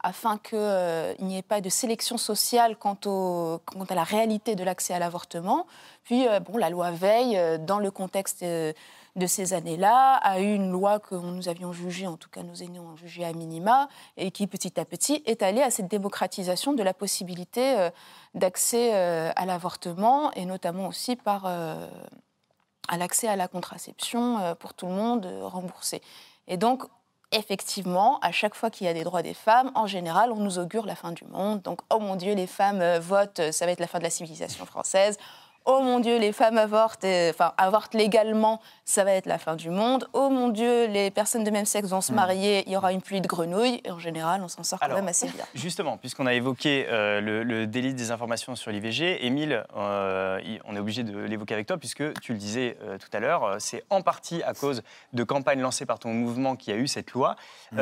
[0.02, 4.94] afin qu'il euh, n'y ait pas de sélection sociale quant, à la réalité de l'accès
[4.94, 5.66] à l'avortement.
[6.04, 10.54] Puis, euh, bon, la loi Veille, euh, dans le contexte de ces années-là, a eu
[10.54, 13.88] une loi que nous avions jugée, en tout cas nos aînés ont jugée à minima,
[14.16, 17.88] et qui petit à petit est allée à cette démocratisation de la possibilité
[18.35, 24.92] d'accès à l'avortement, et notamment aussi par à l'accès à la contraception pour tout le
[24.92, 26.00] monde remboursé.
[26.49, 26.83] Et donc,
[27.31, 30.59] effectivement, à chaque fois qu'il y a des droits des femmes, en général, on nous
[30.59, 31.63] augure la fin du monde.
[31.63, 34.11] Donc, oh mon Dieu, les femmes euh, votent, ça va être la fin de la
[34.11, 35.19] civilisation française
[35.68, 39.68] oh mon Dieu, les femmes avortent, enfin avortent légalement, ça va être la fin du
[39.68, 40.09] monde.
[40.14, 42.16] Oh mon Dieu, les personnes de même sexe vont se hmm.
[42.16, 43.83] marier, il y aura une pluie de grenouilles.
[43.85, 45.44] Et en général, on s'en sort quand même assez bien.
[45.54, 50.78] Justement, puisqu'on a évoqué euh, le, délit des informations sur l'IVG, Émile, euh, on est
[50.78, 54.00] obligé de l'évoquer avec toi, puisque tu le disais euh, tout à l'heure, c'est en
[54.00, 57.37] partie à cause de campagnes lancées par ton mouvement qui a eu cette loi.
[57.72, 57.81] Hmm.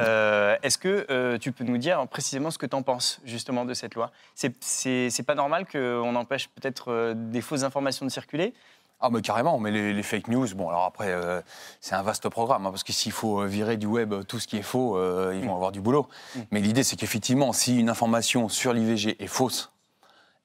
[0.62, 3.94] Est-ce que tu peux nous dire précisément ce que tu en penses justement de cette
[3.94, 4.10] loi?
[4.34, 8.54] C'est pas normal qu'on empêche peut-être des fausses informations de circuler
[8.98, 11.42] ah mais carrément, mais les, fake news, bon alors après euh,
[11.82, 14.46] c'est un vaste programme, hein, parce que s'il faut euh, virer du web tout ce
[14.46, 15.56] qui est faux, euh, ils vont mm.
[15.56, 16.08] avoir du boulot.
[16.34, 16.40] Mm.
[16.50, 19.70] Mais l'idée c'est qu'effectivement, si une information sur l'IVG est fausse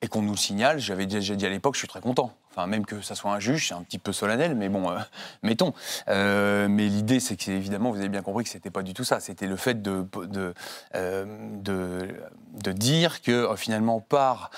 [0.02, 2.34] et qu'on nous le signale, j'avais déjà dit à l'époque, je suis très content.
[2.50, 4.98] Enfin, même que ça soit un juge, c'est un petit peu solennel, mais bon, euh,
[5.44, 5.74] mettons.
[6.10, 9.04] Euh, mais l'idée, c'est que, évidemment, vous avez bien compris que c'était pas du tout
[9.04, 9.20] ça.
[9.20, 10.54] C'était le fait de, de,
[10.96, 11.26] euh,
[11.62, 14.50] de, dire que, finalement, par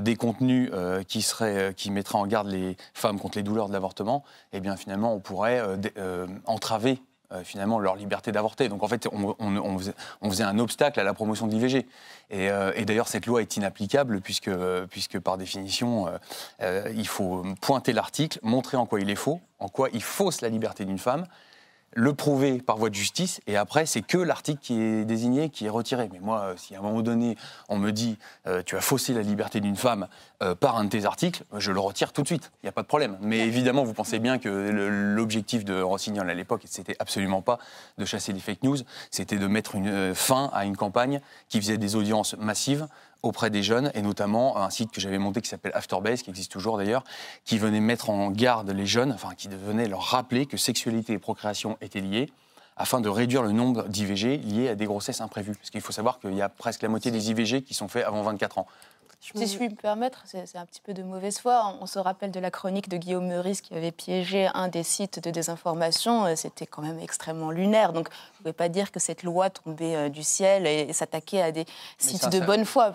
[0.00, 0.70] des contenus
[1.08, 4.76] qui, seraient, qui mettraient en garde les femmes contre les douleurs de l'avortement, eh bien,
[4.76, 5.62] finalement, on pourrait
[6.46, 7.00] entraver
[7.32, 8.68] euh, finalement leur liberté d'avorter.
[8.68, 9.78] Donc en fait, on,
[10.30, 11.86] faisait, un obstacle à la promotion de l'IVG.
[12.32, 14.50] Euh, et, d'ailleurs, cette loi est inapplicable puisque,
[15.20, 16.08] par définition,
[16.60, 20.40] euh, il faut pointer l'article, montrer en quoi il est faux, en quoi il fausse
[20.40, 21.26] la liberté d'une femme,
[21.94, 25.66] le prouver par voie de justice, et après, c'est que l'article qui est désigné qui
[25.66, 26.08] est retiré.
[26.12, 27.36] Mais moi, euh, si à un moment donné,
[27.68, 30.08] on me dit euh, tu as faussé la liberté d'une femme
[30.42, 32.72] euh, par un de tes articles, je le retire tout de suite, il n'y a
[32.72, 33.18] pas de problème.
[33.20, 37.58] Mais évidemment, vous pensez bien que l'objectif de Rossignol à l'époque, c'était absolument pas
[37.98, 38.78] de chasser les fake news,
[39.10, 42.86] c'était de mettre une fin à une campagne qui faisait des audiences massives
[43.22, 46.50] auprès des jeunes, et notamment un site que j'avais monté qui s'appelle Afterbase, qui existe
[46.50, 47.04] toujours d'ailleurs,
[47.44, 51.18] qui venait mettre en garde les jeunes, enfin qui venait leur rappeler que sexualité et
[51.18, 52.30] procréation étaient liées,
[52.76, 55.54] afin de réduire le nombre d'IVG liés à des grossesses imprévues.
[55.54, 58.04] Parce qu'il faut savoir qu'il y a presque la moitié des IVG qui sont faits
[58.04, 58.66] avant 24 ans.
[59.22, 61.76] Si je puis me permettre, c'est un petit peu de mauvaise foi.
[61.80, 65.22] On se rappelle de la chronique de Guillaume Meurice qui avait piégé un des sites
[65.22, 66.26] de désinformation.
[66.26, 67.92] Euh, c'était quand même extrêmement lunaire.
[67.92, 71.40] Donc, vous ne pouvez pas dire que cette loi tombait euh, du ciel et, s'attaquait
[71.40, 71.66] à des
[71.98, 72.90] sites de bonne foi.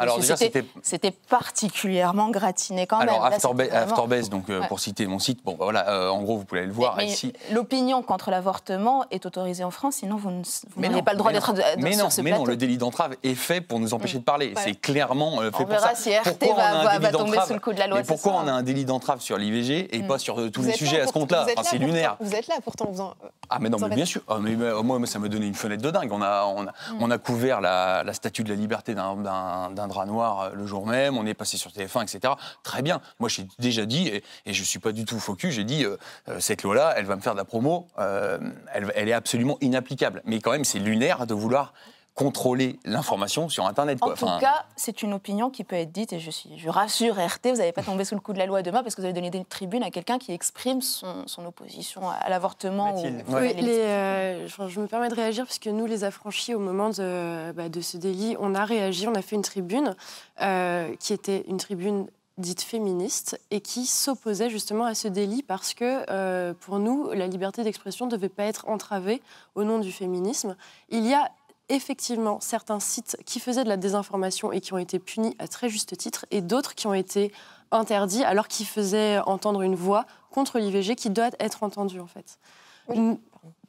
[0.83, 3.07] C'était particulièrement gratiné quand même.
[3.07, 6.65] Alors, Afterbase, donc, euh, pour citer mon site, bon, bah, voilà, en gros, vous pouvez
[6.65, 7.31] le voir ici.
[7.53, 10.29] L'opinion contre l'avortement est autorisée en France, sinon vous
[10.75, 13.79] n'avez pas le droit d'être mais non, mais non, le délit d'entrave est fait pour
[13.79, 14.53] nous empêcher de parler.
[14.57, 17.97] C'est clairement fait pour ça pourquoi va, va tomber sous le coup de la loi.
[17.99, 20.07] Mais pourquoi on a un délit d'entrave sur l'IVG et mm.
[20.07, 22.17] pas sur tous les sujets à ce compte-là C'est lunaire.
[22.19, 22.89] Vous êtes là pourtant.
[22.91, 23.03] Vous
[23.49, 24.21] Ah mais non, mais bien sûr.
[24.27, 26.11] Ah, mais, moi, ça me donnait une fenêtre de dingue.
[26.11, 26.97] On a, on a, mm.
[26.99, 31.17] on a couvert la, statue de la liberté d'un drap noir euh, le jour même.
[31.17, 32.33] On est passé sur TF1, etc.
[32.63, 33.01] Très bien.
[33.19, 35.97] Moi, j'ai déjà dit, et, et je suis pas du tout focus, j'ai dit, euh,
[36.29, 37.87] euh, cette loi-là, elle va me faire de la promo.
[37.97, 40.21] elle, elle est absolument inapplicable.
[40.25, 41.73] Mais quand même, c'est lunaire de vouloir
[42.17, 43.99] contrôler l'information sur Internet.
[44.01, 47.13] En tout cas, c'est une opinion qui peut être dite, et je, suis, je rassure
[47.13, 49.05] RT, vous n'allez pas tomber sous le coup de la loi demain parce que vous
[49.05, 52.99] avez donné une tribune à quelqu'un qui exprime son, opposition à l'avortement.
[52.99, 57.51] oui, euh, je me permets de réagir parce que nous, les affranchis, au moment de,
[57.51, 59.95] bah, de ce délit, on a réagi, on a fait une tribune
[60.41, 62.07] euh, qui était une tribune
[62.39, 67.27] dite féministe et qui s'opposait justement à ce délit parce que euh, pour nous, la
[67.27, 69.21] liberté d'expression ne devait pas être entravée
[69.53, 70.55] au nom du féminisme.
[70.89, 71.31] Il y a
[71.69, 75.69] effectivement certains sites qui faisaient de la désinformation et qui ont été punis à très
[75.69, 77.31] juste titre, et d'autres qui ont été
[77.71, 82.39] interdits alors qu'ils faisaient entendre une voix contre l'IVG qui doit être entendue en fait.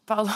[0.09, 0.31] Pardon.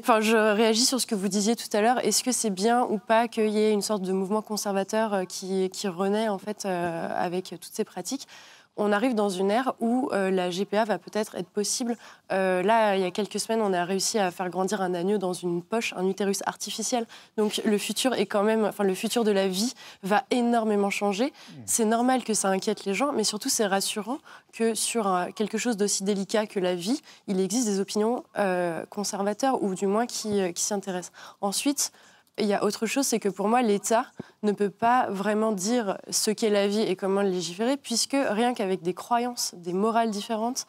[0.00, 2.04] Enfin, je réagis sur ce que vous disiez tout à l'heure.
[2.04, 5.24] Est-ce que c'est bien ou pas qu'il y ait une sorte de mouvement conservateur euh,
[5.24, 8.28] qui, qui renaît en fait euh, avec toutes ces pratiques?
[8.76, 11.96] On arrive dans une ère où euh, la GPA va peut-être être possible.
[12.32, 15.18] Euh, là, il y a quelques semaines, on a réussi à faire grandir un agneau
[15.18, 17.06] dans une poche, un utérus artificiel.
[17.36, 21.26] Donc le futur est quand même, enfin le futur de la vie va énormément changer.
[21.26, 21.52] Mmh.
[21.64, 24.18] C'est normal que ça inquiète les gens, mais surtout c'est rassurant
[24.52, 29.62] que sur quelque chose d'aussi délicat que la vie, il existe des opinions euh, conservateurs
[29.62, 31.12] ou du moins qui, qui s'y intéressent.
[31.40, 31.92] Ensuite,
[32.38, 34.06] il y a autre chose, c'est que pour moi, l'État
[34.42, 38.82] ne peut pas vraiment dire ce qu'est la vie et comment légiférer, puisque rien qu'avec
[38.82, 40.66] des croyances, des morales différentes,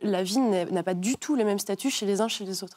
[0.00, 2.76] la vie n'a pas du tout le même statut chez les uns chez les autres.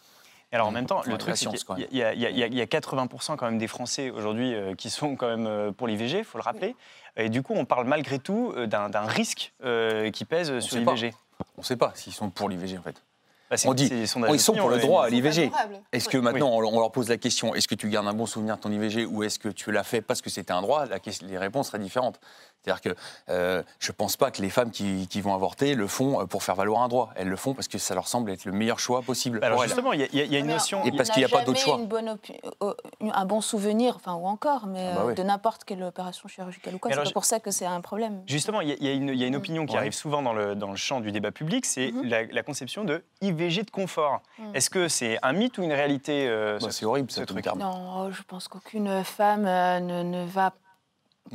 [0.52, 2.38] Et alors en même temps, le truc, c'est qu'il y, a- il y a- il
[2.38, 5.28] y a- il y a 80% quand même des Français aujourd'hui euh, qui sont quand
[5.28, 6.76] même euh, pour l'IVG, il faut le rappeler.
[7.18, 10.84] Et du coup, on parle malgré tout euh, d'un risque euh, qui pèse sur sait
[10.86, 10.94] pas.
[10.94, 11.14] l'IVG.
[11.58, 13.02] On ne sait pas s'ils sont pour l'IVG en fait.
[13.50, 15.52] Bah, On dit, oh, ils sont pour le droit à l'IVG.
[15.92, 18.26] Est-ce que maintenant on, on leur pose la question, est-ce que tu gardes un bon
[18.26, 20.86] souvenir de ton IVG ou est-ce que tu l'as fait parce que c'était un droit?
[20.86, 22.20] La Les réponses seraient différentes.
[22.64, 22.96] C'est-à-dire que
[23.30, 26.26] euh, je ne pense pas que les femmes qui, qui vont avorter le font euh,
[26.26, 27.12] pour faire valoir un droit.
[27.16, 29.40] Elles le font parce que ça leur semble être le meilleur choix possible.
[29.40, 30.84] Bah, Alors pour justement, il y a, y a- y a une notion.
[30.84, 31.80] Et parce qu'il y a n'a pas d'autre jamais choix.
[31.80, 32.74] une bonne opi- euh,
[33.14, 36.80] un bon souvenir, enfin ou encore, mais Ah bah de n'importe quelle opération chirurgicale ou
[36.80, 36.90] quoi.
[36.90, 38.24] Mais C'est alors, pas pour ça que c'est un problème.
[38.26, 39.80] Justement, il y, a- y a une, a une opinion qui Ouais.
[39.80, 42.04] arrive souvent dans le, dans le champ du débat public, c'est Mhm.
[42.06, 44.22] la, la conception de IVG de confort.
[44.40, 44.56] Mhm.
[44.56, 47.26] Est-ce que c'est un mythe ou une réalité euh, Bah, ce- c'est horrible ce ça,
[47.28, 47.46] truc.
[47.58, 50.52] Non, je pense qu'aucune femme euh, ne, ne va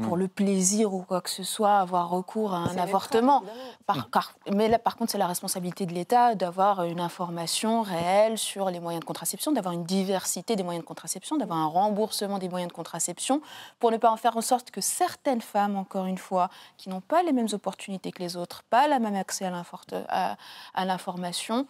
[0.02, 0.20] pour Mm.
[0.20, 3.42] le plaisir ou quoi que ce soit avoir recours à un avortement.
[3.86, 8.38] Par- car- mais là, par contre, c'est la responsabilité de l'État d'avoir une information réelle
[8.38, 12.38] sur les moyens de contraception, d'avoir une diversité des moyens de contraception, d'avoir un remboursement
[12.38, 13.42] des moyens de contraception,
[13.80, 17.00] pour ne pas en faire en sorte que certaines femmes, encore une fois, qui n'ont
[17.00, 20.36] pas les mêmes opportunités que les autres, pas le même accès à l'infor- à-
[20.74, 21.66] à l'information,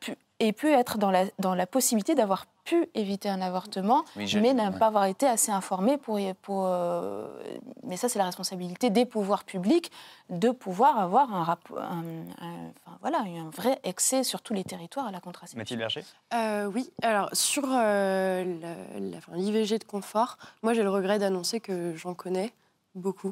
[0.00, 4.52] pu- aient pu être dans la, dans la possibilité d'avoir pu éviter un avortement, Mais
[4.54, 4.78] n'a ouais.
[4.78, 6.64] pas avoir été assez informées pour...
[6.66, 7.28] euh,
[7.84, 9.92] mais ça, c'est la responsabilité des pouvoirs publics
[10.30, 12.02] de pouvoir avoir un, rapport, un,
[12.40, 15.58] un- enfin, voilà, un vrai excès sur tous les territoires à la contraception.
[15.58, 18.42] Mathilde Berger Euh, oui, alors sur euh,
[19.34, 22.52] l'IVG de confort, moi j'ai le regret d'annoncer que j'en connais
[22.94, 23.30] beaucoup,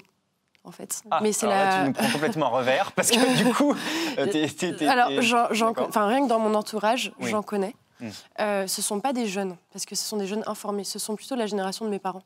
[0.64, 1.02] en fait.
[1.10, 1.80] Ah, Mais c'est la.
[1.82, 3.74] tu nous prends complètement en revers parce que du coup,
[4.18, 5.88] euh, t'es- t'es- t'es- Alors, t'es- j'en- j'en- D'accord.
[5.88, 7.30] enfin, rien que dans mon entourage, Oui.
[7.30, 7.74] j'en connais.
[8.00, 8.08] Mm.
[8.40, 10.84] Euh, ce ne sont pas des jeunes, parce que ce sont des jeunes informés.
[10.84, 12.22] Ce sont plutôt la génération de mes parents.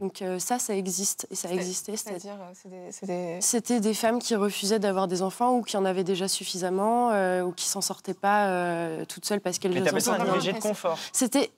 [0.00, 1.96] Donc euh, ça, ça existe et ça a existé.
[1.96, 5.56] c'est- C'est-à-dire, euh, c'est des- c'est des- C'était des femmes qui refusaient d'avoir des enfants
[5.56, 9.40] ou qui en avaient déjà suffisamment euh, ou qui s'en sortaient pas euh, toutes seules
[9.40, 11.50] parce qu'elles Mais t'appelles ça un de confort C'était,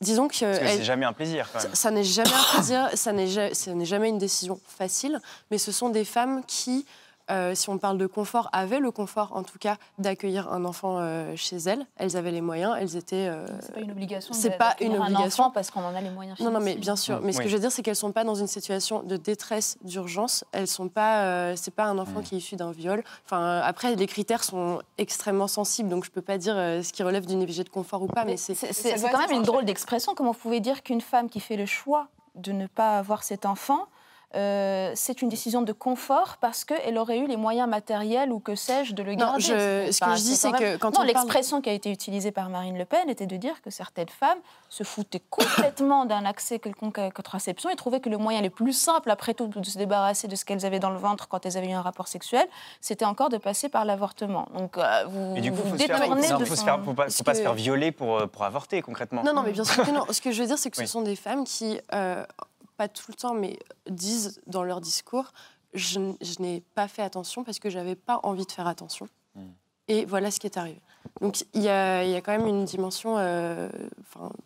[0.00, 1.74] disons que, que c'est jamais un plaisir quand ça, même.
[1.74, 5.58] ça n'est jamais un plaisir, ça n'est, ja- ça n'est jamais une décision facile, mais
[5.58, 6.84] ce sont des femmes qui,
[7.30, 10.98] euh, si on parle de confort, avaient le confort en tout cas d'accueillir un enfant
[10.98, 11.86] euh, chez elles.
[11.96, 13.28] Elles avaient les moyens, elles étaient.
[13.28, 14.34] euh, C'est pas une obligation.
[14.34, 15.44] c'est pas une un obligation.
[15.44, 16.38] enfant parce qu'on en a les moyens.
[16.40, 17.20] Non, non, mais bien sûr.
[17.22, 19.78] Mais ce que je veux dire, c'est qu'elles sont pas dans une situation de détresse,
[19.82, 20.44] d'urgence.
[20.52, 21.22] Elles sont pas.
[21.24, 23.02] euh, c'est pas un enfant qui est issu d'un viol.
[23.24, 27.02] Enfin, après, les critères sont extrêmement sensibles, donc je peux pas dire euh, ce qui
[27.02, 28.24] relève d'une IVG de confort ou pas.
[28.24, 28.94] Mais, Mais c'est.
[29.10, 30.14] quand même une drôle d'expression.
[30.14, 33.46] Comment vous pouvez dire qu'une femme qui fait le choix de ne pas avoir cet
[33.46, 33.86] enfant,
[34.34, 38.54] euh, c'est une décision de confort parce qu'elle aurait eu les moyens matériels ou que
[38.56, 40.94] sais-je de le Non, garder je- ce que je dis, c'est même- que quand non,
[40.94, 43.70] on parle- l'expression qui a été utilisée par Marine Le Pen était de dire que
[43.70, 48.18] certaines femmes se foutaient complètement d'un accès quelconque à la contraception et trouvaient que le
[48.18, 50.98] moyen le plus simple, après tout, de se débarrasser de ce qu'elles avaient dans le
[50.98, 52.46] ventre quand elles avaient eu un rapport sexuel,
[52.80, 54.48] c'était encore de passer par l'avortement.
[54.56, 56.64] Donc, euh, vous, Et du coup, vous faut se faire, détournez non, de faut son-
[56.64, 59.22] faire- faut pas, faut pas se faire violer pour, euh, pour avorter concrètement.
[59.22, 60.04] Non, non, mais bien sûr que non.
[60.10, 60.86] Ce que je veux dire, c'est que Oui.
[60.86, 62.24] ce sont des femmes qui, euh,
[62.76, 63.58] pas tout le temps, mais
[63.88, 65.32] disent dans leur discours
[65.74, 65.98] je,
[66.38, 69.08] n'ai pas fait attention parce que j'avais pas envie de faire attention.
[69.34, 69.40] Mm.
[69.88, 70.80] Et voilà ce qui est arrivé.
[71.20, 73.68] Donc il y a, il y a quand même une dimension, euh,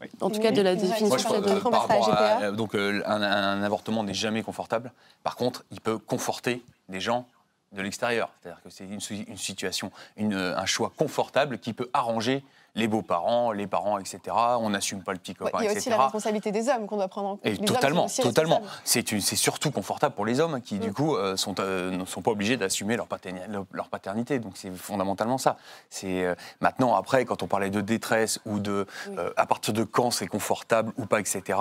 [0.00, 0.08] Oui.
[0.20, 1.06] en tout cas de la définition.
[1.08, 4.92] Moi, le euh, par rapport à- donc, euh, un, un avortement n'est jamais confortable.
[5.22, 7.26] Par contre, il peut conforter des gens
[7.72, 8.30] de l'extérieur.
[8.40, 12.42] C'est-à-dire que c'est une, une situation, une, un choix confortable qui peut arranger
[12.74, 14.20] les beaux-parents, les parents, etc.
[14.60, 15.96] On n'assume pas le petit Ouais, copain, Il y a aussi etc.
[15.96, 17.46] la responsabilité des hommes qu'on doit prendre en compte.
[17.46, 18.62] Et Les totalement, totalement.
[18.84, 19.04] C'est
[19.36, 20.78] surtout confortable pour les hommes qui, Mm.
[20.80, 24.38] du coup, euh, sont, euh, ne sont pas obligés d'assumer leur, paterni- leur- leur paternité.
[24.38, 25.56] Donc c'est fondamentalement ça.
[25.90, 29.16] C'est euh, maintenant après, quand on parlait de détresse ou de Oui.
[29.36, 31.58] à partir de quand c'est confortable ou pas, etc.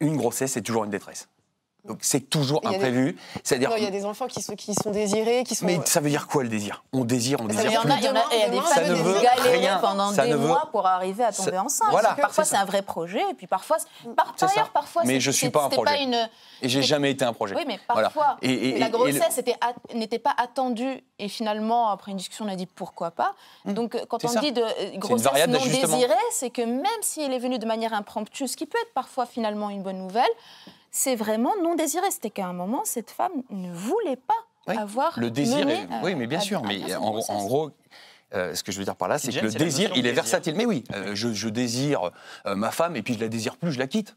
[0.00, 1.28] une grossesse, c'est toujours une détresse.
[1.84, 3.16] Donc c'est toujours des- imprévu.
[3.44, 5.64] C'est-à-dire, Il y a des enfants qui, sont- qui sont désirés, qui sont.
[5.64, 6.84] mais ça veut dire quoi le désir?
[6.92, 8.38] On désire, on Ça Il y désire en a, il y en a, et il
[8.40, 9.16] y a des Ça ne veut
[9.50, 9.78] rien.
[9.78, 11.88] pendant Ça des ne veut- mois pour arriver à Ça- tomber enceinte.
[11.90, 13.78] Voilà, parfois c'est un vrai projet, et puis parfois,
[14.16, 16.02] par, C'est par ailleurs, parfois Mais je suis pas un projet.
[16.02, 16.28] une.
[16.60, 17.54] Et j'ai jamais été un projet.
[17.56, 18.10] Oui, mais Voilà.
[18.10, 19.40] parfois Et- et- et- la grossesse
[19.94, 23.34] n'était pas attendue, et finalement après une discussion on a dit pourquoi pas.
[23.64, 27.32] Donc euh, quand on dit de euh, grossesse non désirée, c'est que même si elle
[27.32, 30.24] est venue de manière impromptue, ce qui peut être parfois finalement une bonne nouvelle,
[30.90, 32.10] c'est vraiment non désiré.
[32.10, 34.34] C'était qu'à un moment cette femme ne voulait pas
[34.66, 36.58] Oui, avoir Le désir, mené, est- euh, oui, mais bien à- sûr.
[36.60, 37.10] à Mais en,
[37.46, 37.70] gros,
[38.34, 40.14] euh, ce que je veux dire par là, c'est que le désir, il est désir.
[40.14, 40.54] versatile.
[40.56, 42.10] Mais oui, euh, je, je désire
[42.46, 44.16] euh, ma femme et puis je la désire plus, je la quitte.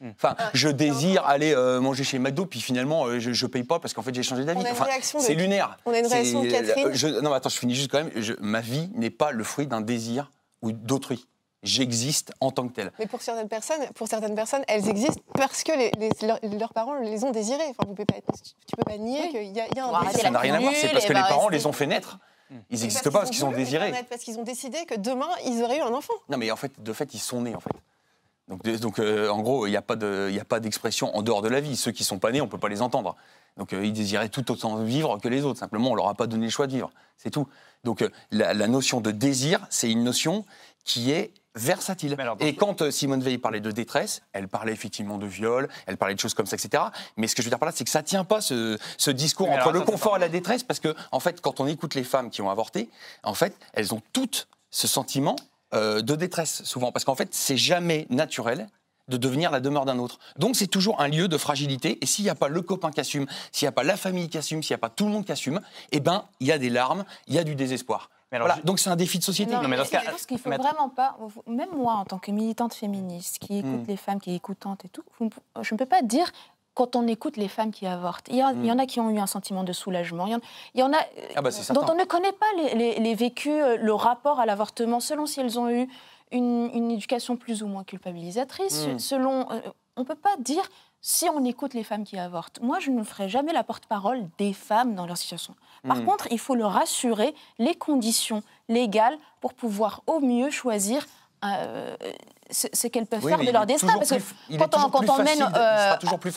[0.00, 0.10] Hmm.
[0.14, 3.64] Enfin, Ah, je désire aller euh, manger chez McDo, puis finalement, euh, je, je paye
[3.64, 4.60] pas parce qu'en fait, j'ai changé d'avis.
[4.60, 5.76] On a une Enfin, de- c'est lunaire.
[5.86, 6.86] on a une réaction de Catherine.
[6.86, 8.12] euh, je- non, mais attends, je finis juste quand même.
[8.14, 10.30] Je- ma vie n'est pas le fruit d'un désir
[10.62, 11.26] ou d'autrui.
[11.64, 12.92] J'existe en tant que tel.
[13.00, 16.72] Mais pour certaines personnes, pour certaines personnes, elles existent parce que les- les- leurs, leurs
[16.72, 17.64] parents les ont désirées.
[17.70, 19.28] Enfin, vous pouvez pas, tu peux pas nier Oui.
[19.30, 20.20] qu'il y, a- il y a un désir.
[20.20, 21.86] Ça n'a rien à voir, c'est parce que elle les va parents les ont fait
[21.86, 22.18] naître.
[22.70, 23.86] Ils n'existent pas parce qu'ils les désirés.
[23.86, 26.14] faire naître, Parce qu'ils ont décidé que demain, ils auraient eu un enfant.
[26.28, 27.72] Non, mais en fait, de fait, ils sont nés, en fait.
[28.46, 30.60] Donc, de- donc euh, en gros, il n'y a pas de- il y a pas
[30.60, 31.76] d'expression en dehors de la vie.
[31.76, 33.16] Ceux qui sont pas nés, on peut pas les entendre.
[33.58, 35.58] Donc, euh, ils désiraient tout autant vivre que les autres.
[35.58, 36.90] Simplement, on leur a pas donné le choix de vivre.
[37.18, 37.46] C'est tout.
[37.84, 40.46] Donc, euh, la, la notion de désir, c'est une notion
[40.84, 42.16] qui est versatile.
[42.18, 45.96] Alors, Et quand euh, Simone Veil parlait de détresse, elle parlait effectivement de viol, elle
[45.96, 46.84] parlait de choses comme ça, etc.
[47.16, 49.10] Mais ce que je veux dire par là, c'est que ça tient pas ce, ce
[49.10, 51.94] discours entre alors, le confort et la détresse, parce que en fait, quand on écoute
[51.94, 52.88] les femmes qui ont avorté,
[53.22, 55.36] en fait, elles ont toutes ce sentiment
[55.74, 58.68] euh, de détresse souvent, parce qu'en fait, c'est jamais naturel
[59.08, 60.18] de devenir la demeure d'un autre.
[60.36, 63.00] Donc c'est toujours un lieu de fragilité, et s'il n'y a pas le copain qui
[63.00, 65.12] assume, s'il n'y a pas la famille qui assume, s'il n'y a pas tout le
[65.12, 65.60] monde qui assume,
[65.92, 68.10] eh ben, il y a des larmes, il y a du désespoir.
[68.30, 68.60] Mais alors, Voilà.
[68.60, 69.52] je- Donc c'est un défi de société.
[69.54, 71.94] Non, mais dans ce cas- je pense qu'il faut mais att- vraiment pas, même moi
[71.94, 73.88] en tant que militante féministe qui écoute Mm.
[73.88, 75.02] les femmes, qui est écoutante et tout,
[75.62, 76.30] je ne peux pas dire
[76.74, 78.26] quand on écoute les femmes qui avortent.
[78.28, 80.32] Il y, a- il y en a qui ont eu un sentiment de soulagement, il
[80.32, 80.40] y en,
[80.74, 81.00] il y en a euh,
[81.36, 84.46] Ah bah, dont on ne connaît pas les, les- les vécus, euh, le rapport à
[84.46, 85.88] l'avortement, selon si elles ont eu
[86.30, 88.98] une, une éducation plus ou moins culpabilisatrice, Mm.
[88.98, 89.50] selon...
[89.50, 89.60] euh,
[89.96, 90.62] on ne peut pas dire
[91.00, 92.60] si on écoute les femmes qui avortent.
[92.60, 95.54] Moi, je ne ferai jamais la porte-parole des femmes dans leur situation.
[95.86, 96.04] Par Mm.
[96.04, 101.06] contre, il faut leur assurer les conditions légales pour pouvoir au mieux choisir
[101.44, 101.96] euh,
[102.50, 103.88] ce, ce qu'elles peuvent Oui, faire de leur est destin.
[103.94, 105.94] Parce que plus- quand on, quand mène de- euh,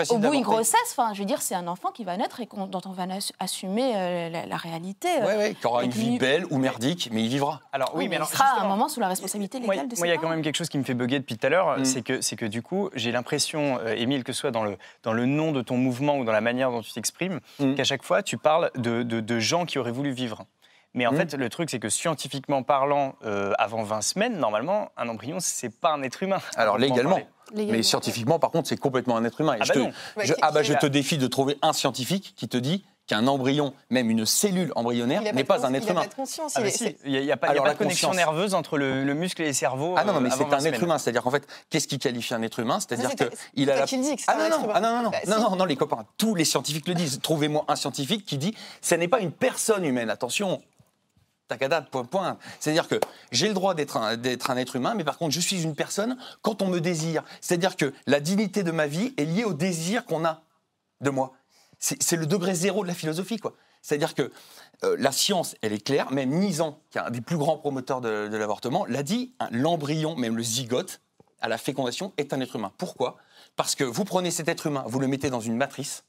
[0.10, 2.48] au bout une grossesse, enfin, je veux dire, c'est un enfant qui va naître et
[2.52, 5.08] dont on va ass- assumer euh, la, la réalité.
[5.22, 7.62] Ouais, ouais, qui aura une vie belle ou merdique, mais il vivra.
[7.72, 9.96] Alors oui, mais alors il sera à un moment sous la responsabilité Moi, légale de
[9.96, 11.48] ses moi, il y a quand même quelque chose qui me fait bugger depuis tout
[11.48, 11.86] à l'heure, Mm.
[11.86, 14.78] c'est que, c'est que du coup, j'ai l'impression, euh, Émile, que ce soit dans le,
[15.04, 17.76] dans le nom de ton mouvement ou dans la manière dont tu t'exprimes, Mm.
[17.76, 20.46] qu'à chaque fois, tu parles de, de- de gens qui auraient voulu vivre.
[20.94, 21.18] Mais en Mm.
[21.18, 25.70] fait, le truc, c'est que scientifiquement parlant, euh, avant 20 semaines, normalement, un embryon, c'est
[25.70, 26.40] pas un être humain.
[26.56, 27.20] Alors légalement.
[27.56, 29.54] Mais scientifiquement, par contre, c'est complètement un être humain.
[29.56, 29.92] Et Ah je, bah te, non.
[30.18, 33.28] Ouais, je- ah bah, je te défie de trouver un scientifique qui te dit qu'un
[33.28, 36.02] embryon, même une cellule embryonnaire, n'est pas un être Il humain.
[36.02, 36.54] a pas de conscience.
[36.56, 37.78] Ah il bah si, n'y a, a pas, il y a Alors, pas la de
[37.80, 38.16] connexion conscience.
[38.26, 39.96] nerveuse entre le, le muscle et les cerveaux.
[39.98, 40.98] Ah non, non, euh, mais c'est avant 20 un être humain.
[40.98, 42.80] C'est-à-dire qu'en fait, qu'est-ce qui qualifie un être humain?
[42.80, 43.86] C'est-à-dire c'est- que c'est il a la.
[43.86, 44.74] qui le dis que c'est Ah un non, être non, humain.
[44.76, 45.42] ah non, non, non, Bah, non, si.
[45.50, 47.20] non, non, les copains, tous les scientifiques le disent.
[47.22, 50.10] Trouvez-moi un scientifique qui dit ce n'est pas une personne humaine.
[50.10, 50.62] Attention,
[52.60, 53.00] C'est-à-dire que
[53.32, 56.62] j'ai le droit d'être un, être humain, mais par contre, je suis une personne quand
[56.62, 57.24] on me désire.
[57.42, 60.44] C'est-à-dire que la dignité de ma vie est liée au désir qu'on a
[61.02, 61.34] de moi.
[61.80, 63.54] C'est le degré zéro de la philosophie, quoi.
[63.82, 64.32] C'est-à-dire que
[64.84, 66.12] euh, la science, elle est claire.
[66.12, 69.34] Même Nizan, qui est un des plus grands promoteurs de, de l'avortement, l'a dit.
[69.40, 71.02] hein, L'embryon, même le zygote,
[71.42, 72.72] à la fécondation, est un être humain.
[72.78, 73.18] Pourquoi?
[73.56, 76.04] Parce que vous prenez cet être humain, vous le mettez dans une matrice,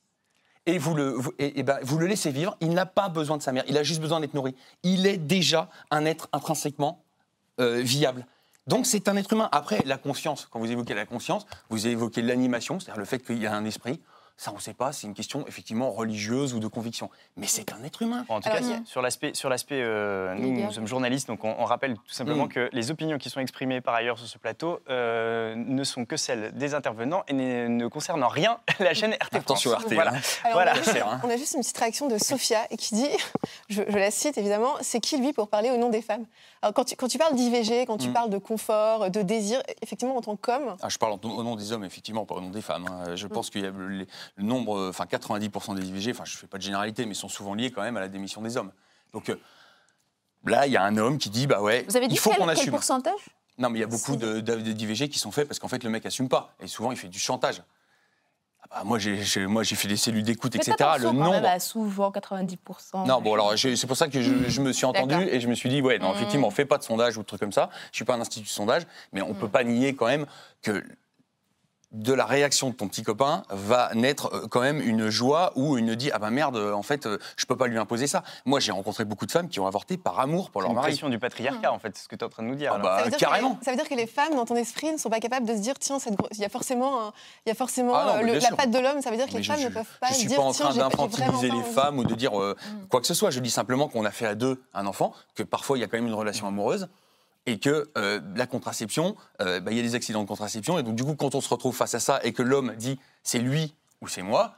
[0.66, 2.57] et ben, vous le laissez vivre.
[2.61, 3.64] Il n'a pas besoin de sa mère.
[3.68, 4.55] Il a juste besoin d'être nourri.
[4.83, 7.03] Il est déjà un être intrinsèquement
[7.61, 8.27] euh, viable.
[8.66, 9.48] Donc c'est un être humain.
[9.51, 13.38] Après, la conscience, quand vous évoquez la conscience, vous évoquez l'animation, c'est-à-dire le fait qu'il
[13.38, 14.01] y a un esprit.
[14.43, 17.11] Ça, on ne sait pas, c'est une question effectivement religieuse ou de conviction.
[17.37, 18.25] Mais c'est un être humain.
[18.29, 21.65] En tout Alors, cas, sur l'aspect, sur l'aspect, euh, nous, sommes journalistes, donc on, on
[21.65, 22.49] rappelle tout simplement Mm.
[22.49, 26.17] que les opinions qui sont exprimées par ailleurs sur ce plateau euh, ne sont que
[26.17, 29.37] celles des intervenants et ne, ne concernent en rien la chaîne RT France.
[29.43, 29.95] Attention RT.
[29.95, 30.15] Voilà.
[30.15, 30.21] hein.
[30.43, 30.73] Alors, Voilà.
[30.73, 31.21] on, a juste, C'est, hein.
[31.23, 33.09] on a juste une petite réaction de Sophia et qui dit,
[33.69, 36.25] je, je la cite évidemment, c'est qui lui pour parler au nom des femmes?
[36.63, 38.13] Alors quand tu, quand tu parles d'IVG, quand tu Mm.
[38.13, 41.71] parles de confort, de désir, effectivement en tant qu'homme, Ah, je parle au nom des
[41.71, 42.87] hommes, effectivement, pas au nom des femmes.
[42.91, 43.15] hein.
[43.15, 43.71] Je pense qu'il y a
[44.37, 47.14] le nombre, euh, enfin 90% des IVG, enfin je ne fais pas de généralité, mais
[47.14, 48.73] sont souvent liés quand même à la démission des hommes.
[49.12, 49.37] Donc euh,
[50.45, 52.31] là, il y a un homme qui dit, bah ouais, Vous avez dit il faut
[52.31, 52.71] quel, qu'on quel assume.
[52.73, 53.21] pourcentage?
[53.59, 56.07] Non, mais il y a beaucoup d'IVG qui sont faits parce qu'en fait, le mec
[56.07, 56.55] assume pas.
[56.61, 57.62] Et souvent, il fait du chantage.
[58.62, 60.75] Ah bah, moi, j'ai j'ai- moi, j'ai fait des cellules d'écoute, etc.
[60.99, 61.47] Le même nombre.
[61.47, 63.07] à souvent 90%.
[63.07, 65.55] Non, bon, alors c'est pour ça que je, je me suis entendu et je me
[65.55, 67.68] suis dit, ouais, non, effectivement, fais pas de sondage ou de trucs comme ça.
[67.90, 70.25] Je suis pas un institut de sondage, mais on peut pas nier quand même
[70.62, 70.83] que
[71.93, 75.77] de la réaction de ton petit copain va naître euh, quand même une joie ou
[75.77, 78.23] une dit ah ben merde euh, en fait euh, je peux pas lui imposer ça.
[78.47, 80.89] Moi j'ai rencontré beaucoup de femmes qui ont avorté par amour pour leur une mari.
[80.89, 82.73] pression du patriarcat, en fait, c'est ce que tu es en train de nous dire.
[82.75, 83.55] Ah bah, ça, veut dire carrément.
[83.55, 85.47] Que les, ça veut dire que les femmes dans ton esprit ne sont pas capables
[85.47, 87.13] de se dire, tiens, cette il y a forcément,
[87.45, 89.33] il y a forcément Ah non, le- la patte de l'homme, ça veut dire que
[89.33, 91.51] Mais les je, femmes je- ne peuvent pas je suis dire, pas en train d'infantiliser
[91.51, 92.57] les femmes ou de dire euh,
[92.89, 93.31] quoi que ce soit.
[93.31, 95.89] Je dis simplement qu'on a fait à deux un enfant, que parfois il y a
[95.89, 96.89] quand même une relation amoureuse
[97.47, 100.83] et que euh, la contraception, euh, bah, il y a des accidents de contraception et
[100.83, 103.39] donc du coup quand on se retrouve face à ça et que l'homme dit c'est
[103.41, 104.55] lui ou c'est moi,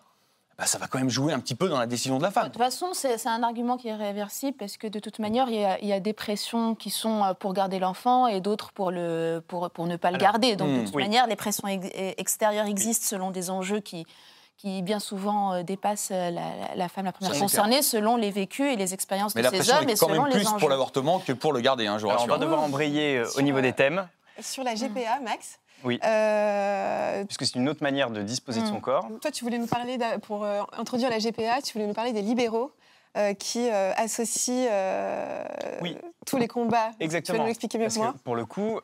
[0.57, 2.35] bah, ça va quand même jouer un petit peu dans la décision de la De
[2.35, 2.45] femme.
[2.45, 5.57] toute façon, c'est c'est un argument qui est réversible parce que de toute manière, il
[5.61, 8.71] y a, il y a des pressions qui sont euh, pour garder l'enfant et d'autres
[8.73, 10.55] pour, le, pour, pour ne pas le Alors, garder.
[10.55, 11.03] Donc, hmm, de toute oui.
[11.03, 14.07] manière, les pressions ex- extérieures existent selon des enjeux qui,
[14.57, 18.77] qui bien souvent euh, dépassent euh, la, femme la première concernée selon les vécus et
[18.77, 20.59] les expériences Mais de ces hommes et est quand selon même les plus enjeux.
[20.59, 23.27] pour l'avortement que pour le garder, hein, je vous Alors, on va devoir embrayer euh,
[23.27, 24.07] au Sur, niveau des thèmes,
[24.41, 25.99] Sur la GPA, Max, Oui.
[26.05, 28.81] euh, puisque c'est une autre manière de disposer de son Mm.
[28.81, 29.09] corps.
[29.21, 32.23] toi tu voulais nous parler, pour euh, introduire la GPA, tu voulais nous parler des
[32.23, 32.71] libéraux.
[33.17, 35.45] Euh, qui euh, associe euh,
[35.83, 35.97] Oui.
[36.27, 36.91] tous les combats.
[36.99, 37.39] Tu Exactement.
[37.39, 38.81] nous l'expliquer mieux Parce que moi que pour le coup,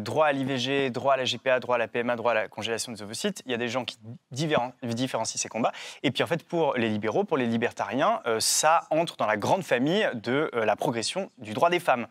[0.00, 2.90] droit à l'IVG, droit à la GPA, droit à la PMA, droit à la congélation
[2.90, 3.96] des ovocytes, il y a des gens qui
[4.32, 5.72] différen- différencient ces combats.
[6.02, 9.62] Et puis en fait, pour les libéraux, pour les libertariens, ça entre dans la grande
[9.62, 12.06] famille de la progression du droit des femmes.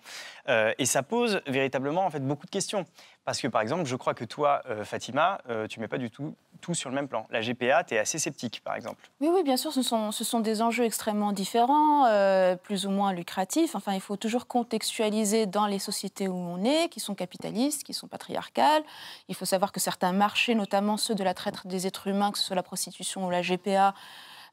[0.77, 2.85] Et ça pose véritablement en fait beaucoup de questions.
[3.25, 6.09] Parce que par exemple, je crois que toi, euh, Fatima, euh, tu mets pas du
[6.09, 7.27] tout tout sur le même plan.
[7.29, 9.09] La GPA, tu es assez sceptique, par exemple.
[9.21, 12.91] Oui, oui, bien sûr, ce sont, ce sont des enjeux extrêmement différents, euh, plus ou
[12.91, 13.75] moins lucratifs.
[13.75, 17.93] Enfin, il faut toujours contextualiser dans les sociétés où on est, qui sont capitalistes, qui
[17.93, 18.83] sont patriarcales.
[19.27, 22.37] Il faut savoir que certains marchés, notamment ceux de la traite des êtres humains, que
[22.37, 23.93] ce soit la prostitution ou la GPA,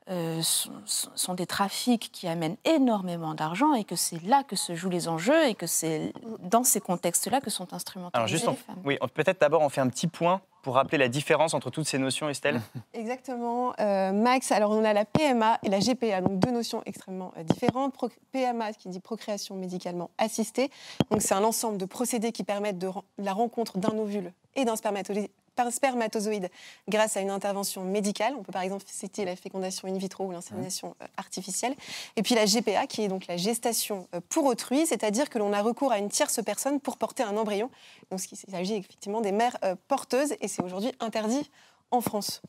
[0.08, 4.88] euh, sont, des trafics qui amènent énormément d'argent et que c'est là que se jouent
[4.88, 8.80] les enjeux et que c'est dans ces contextes-là que sont Alors instrumentalisées juste, les femmes.
[8.84, 11.96] oui, peut-être d'abord on fait un petit point pour rappeler la différence entre toutes ces
[11.96, 12.60] notions, Estelle?
[12.92, 14.50] Exactement, euh, Max.
[14.50, 17.92] Alors, on a la PMA et la GPA, donc deux notions extrêmement euh, différentes.
[17.94, 20.68] Pro- PMA, qui dit procréation médicalement assistée.
[21.12, 24.74] Donc, c'est un ensemble de procédés qui permettent de la rencontre d'un ovule et d'un
[24.74, 26.50] spermatozoïde par spermatozoïde
[26.88, 28.34] grâce à une intervention médicale.
[28.38, 31.74] On peut par exemple citer la fécondation in vitro ou l'insémination euh, artificielle.
[32.14, 35.52] Et puis la GPA, qui est donc la gestation euh, pour autrui, c'est-à-dire que l'on
[35.52, 37.70] a recours à une tierce personne pour porter un embryon.
[38.10, 41.50] Donc il s'agit effectivement des mères euh, porteuses et c'est aujourd'hui interdit
[41.90, 42.42] en France.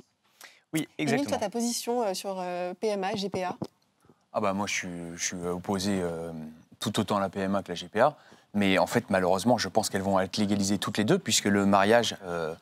[0.73, 1.37] Oui, Émile, exactement.
[1.37, 2.43] toi, ta position sur
[2.81, 3.55] PMA, GPA
[4.33, 6.31] Ah bah moi je suis, je suis opposé euh,
[6.79, 8.17] tout autant à la PMA que la GPA,
[8.53, 11.65] mais en fait malheureusement je pense qu'elles vont être légalisées toutes les deux puisque le
[11.65, 12.53] mariage euh,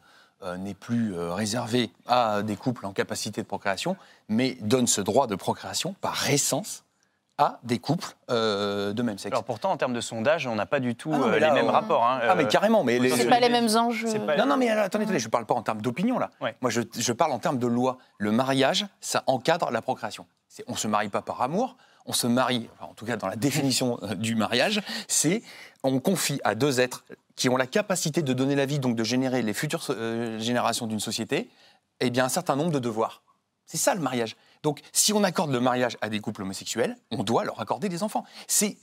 [0.57, 3.95] n'est plus euh, réservé à des couples en capacité de procréation,
[4.29, 6.83] mais donne ce droit de procréation par essence
[7.38, 9.33] à des couples euh, de même sexe.
[9.33, 11.39] Alors pourtant, en termes de sondage, on n'a pas du tout Ah non, mais euh,
[11.39, 12.05] là, les mêmes on- rapports.
[12.05, 12.19] hein.
[12.21, 14.07] ah mais Euh, carrément, mais les- c'est pas les mêmes enjeux.
[14.19, 16.29] pas- non, non, mais attendez, attendez, je ne parle pas en termes d'opinion, là.
[16.39, 16.55] Ouais.
[16.61, 17.97] Moi, je, je parle en termes de loi.
[18.19, 20.25] Le mariage, ça encadre la procréation.
[20.67, 21.75] On ne se marie pas par amour,
[22.06, 25.41] on se marie, en tout cas dans la définition euh, du mariage, c'est
[25.84, 27.03] on confie à deux êtres
[27.36, 30.88] qui ont la capacité de donner la vie, donc de générer les futures euh, générations
[30.88, 31.49] d'une société,
[31.99, 33.22] eh bien, un certain nombre de devoirs.
[33.66, 34.36] C'est ça le mariage.
[34.62, 38.03] Donc, si on accorde le mariage à des couples homosexuels, on doit leur accorder des
[38.03, 38.24] enfants.
[38.47, 38.78] C'est-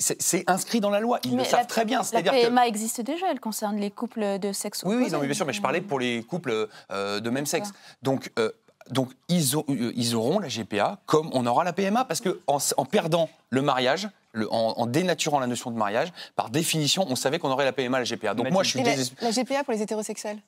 [0.48, 1.18] inscrit dans la loi.
[1.24, 1.98] Ils le savent très bien.
[1.98, 5.12] La C'est-à-dire que PMA existe déjà, elle concerne les couples de sexe oui, oui, opposé.
[5.14, 7.72] non, mais bien sûr, mais je parlais pour les couples euh, de même sexe.
[8.02, 8.50] Donc, euh,
[8.90, 12.32] donc ils, ont- euh, ils auront la GPA comme on aura la PMA, parce qu'en
[12.46, 17.04] en, en perdant le mariage, le- en, en dénaturant la notion de mariage, par définition,
[17.08, 18.34] on savait qu'on aurait la PMA, la GPA.
[18.34, 18.84] Donc moi, je suis Et
[19.20, 20.38] la, GPA pour les hétérosexuels?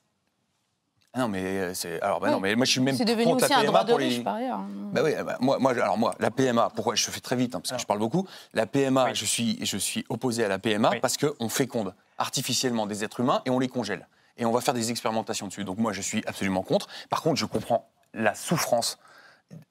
[1.17, 2.01] Ah non, mais euh, c'est.
[2.01, 3.67] Alors, bah non, mais moi, je suis même C'est devenu contre aussi la un PMA
[3.71, 4.07] droit de pour les.
[4.09, 4.59] riche, par ailleurs.
[4.91, 7.59] Bah oui, bah, moi, moi, alors moi, la PMA, pourquoi je fais très vite, hein,
[7.61, 7.79] parce que Alors.
[7.81, 8.27] je parle beaucoup.
[8.53, 9.11] La PMA, Oui.
[9.15, 10.99] je, suis, je suis opposé à la PMA Oui.
[10.99, 14.07] parce qu'on féconde artificiellement des êtres humains et on les congèle.
[14.37, 15.63] Et on va faire des expérimentations dessus.
[15.63, 16.87] Donc moi, je suis absolument contre.
[17.09, 18.97] Par contre, je comprends la souffrance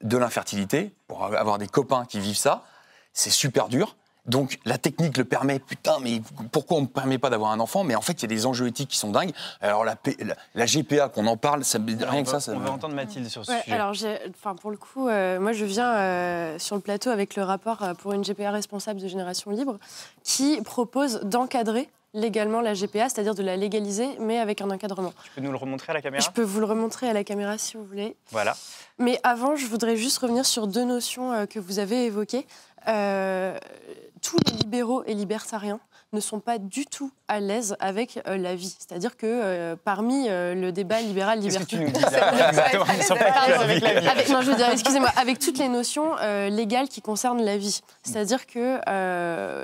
[0.01, 2.63] de l'infertilité, pour avoir des copains qui vivent ça.
[3.13, 3.97] C'est super dur.
[4.27, 6.21] Donc la technique le permet, putain, mais
[6.51, 7.83] pourquoi on ne permet pas d'avoir un enfant?
[7.83, 9.31] Mais en fait, il y a des enjeux éthiques qui sont dingues.
[9.61, 12.39] Alors la, P- la, la GPA, qu'on en parle, ça, rien on que va- ça,
[12.39, 13.75] ça On va entendre Mathilde sur ce Ouais, sujet.
[13.75, 13.93] alors,
[14.31, 17.83] enfin, pour le coup, euh, moi, je viens euh, sur le plateau avec le rapport
[17.83, 19.77] euh, pour une GPA responsable de Génération Libre
[20.23, 25.13] qui propose d'encadrer légalement la GPA, c'est-à-dire de la légaliser, mais avec un encadrement.
[25.25, 26.23] Tu peux nous le remontrer à la caméra?
[26.25, 28.15] Je peux vous le remontrer à la caméra si vous voulez.
[28.31, 28.55] Voilà.
[28.99, 32.47] Mais avant, je voudrais juste revenir sur deux notions que vous avez évoquées.
[32.87, 33.57] Euh,
[34.21, 35.79] tous les libéraux et libertariens
[36.13, 38.75] ne sont pas du tout à l'aise avec euh, la vie.
[38.79, 41.01] C'est-à-dire que euh, parmi euh, le débat
[43.67, 44.07] la vie.
[44.07, 46.15] Avec, non, je veux dire, excusez-moi, avec toutes les notions
[46.49, 47.81] légales qui concernent la vie.
[48.03, 48.79] C'est-à-dire que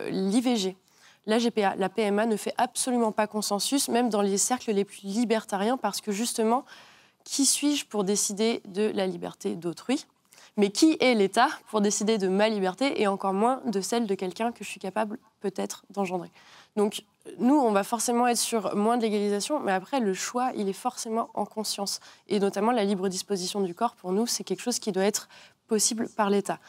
[0.09, 0.75] l'IVG,
[1.25, 5.03] la GPA, la PMA ne fait absolument pas consensus, même dans les cercles les plus
[5.03, 6.65] libertariens, parce que justement,
[7.23, 10.05] qui suis-je pour décider de la liberté d'autrui?
[10.57, 14.15] Mais qui est l'État pour décider de ma liberté et encore moins de celle de
[14.15, 16.29] quelqu'un que je suis capable peut-être d'engendrer?
[16.75, 17.03] Donc
[17.37, 20.73] nous, on va forcément être sur moins de légalisation, mais après, le choix, il est
[20.73, 21.99] forcément en conscience.
[22.27, 25.29] Et notamment la libre disposition du corps, pour nous, c'est quelque chose qui doit être
[25.67, 26.59] possible par l'État.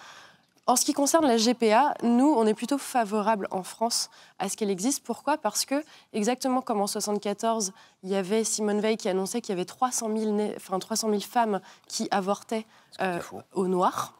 [0.68, 4.56] En ce qui concerne la GPA, nous, on est plutôt favorable en France à ce
[4.56, 5.02] qu'elle existe.
[5.02, 5.36] Pourquoi?
[5.36, 5.82] Parce que,
[6.12, 7.72] exactement comme en 74,
[8.04, 11.08] il y avait Simone Veil qui annonçait qu'il y avait 300 000, nais- enfin, 300
[11.10, 12.64] 000 femmes qui avortaient
[13.00, 13.18] euh,
[13.54, 14.14] au noir.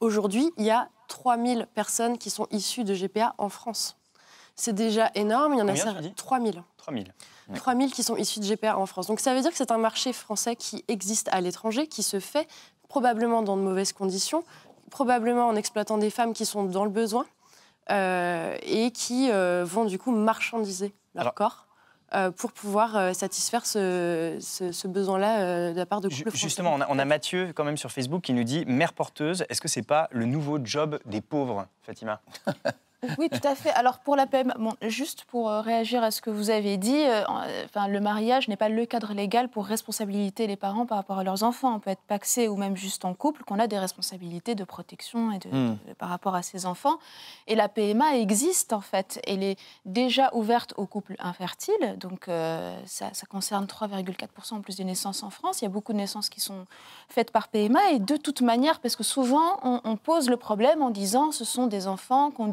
[0.00, 3.96] Aujourd'hui, il y a 3 000 personnes qui sont issues de GPA en France.
[4.56, 5.54] C'est déjà énorme.
[5.54, 6.14] Il y en a Combien, cer- tu dis?
[6.14, 6.52] 3 000.
[6.78, 7.14] 3000.
[7.54, 9.06] 3 000 qui sont issus de GPA en France.
[9.06, 12.18] Donc ça veut dire que c'est un marché français qui existe à l'étranger, qui se
[12.18, 12.48] fait
[12.88, 14.42] probablement dans de mauvaises conditions,
[14.90, 17.24] probablement en exploitant des femmes qui sont dans le besoin
[17.90, 21.66] euh, et qui euh, vont du coup marchandiser leur Alors- corps
[22.12, 26.36] euh, pour pouvoir satisfaire ce, ce- ce besoin-là de la part de couples.
[26.36, 29.44] Justement, on a, on a Mathieu quand même sur Facebook qui nous dit mère porteuse,
[29.48, 32.20] est-ce que c'est pas le nouveau job des pauvres, Fatima?
[33.18, 33.70] Oui, tout à fait.
[33.70, 36.94] Alors pour la PMA, bon, juste pour euh, réagir à ce que vous avez dit,
[37.02, 40.98] euh, euh, enfin, le mariage n'est pas le cadre légal pour responsabiliser les parents par
[40.98, 41.74] rapport à leurs enfants.
[41.74, 45.32] On peut être paxé ou même juste en couple, qu'on a des responsabilités de protection
[45.32, 45.76] et de, Hmm.
[45.88, 46.98] de- par rapport à ses enfants.
[47.46, 49.20] Et la PMA existe en fait.
[49.26, 54.76] Elle est déjà ouverte aux couples infertiles, donc euh, ça, ça concerne 3,4% en plus
[54.76, 55.62] des naissances en France.
[55.62, 56.66] Il y a beaucoup de naissances qui sont
[57.08, 60.82] faites par PMA et de toute manière, parce que souvent on, on pose le problème
[60.82, 62.48] en disant ce sont des enfants qu'on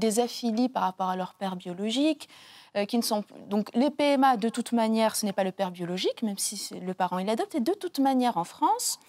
[0.74, 2.30] par rapport à leur père biologique.
[2.76, 5.72] euh, qui ne sont donc les PMA de toute manière ce n'est pas le père
[5.72, 9.00] biologique même si le parent il adopte et de toute manière en France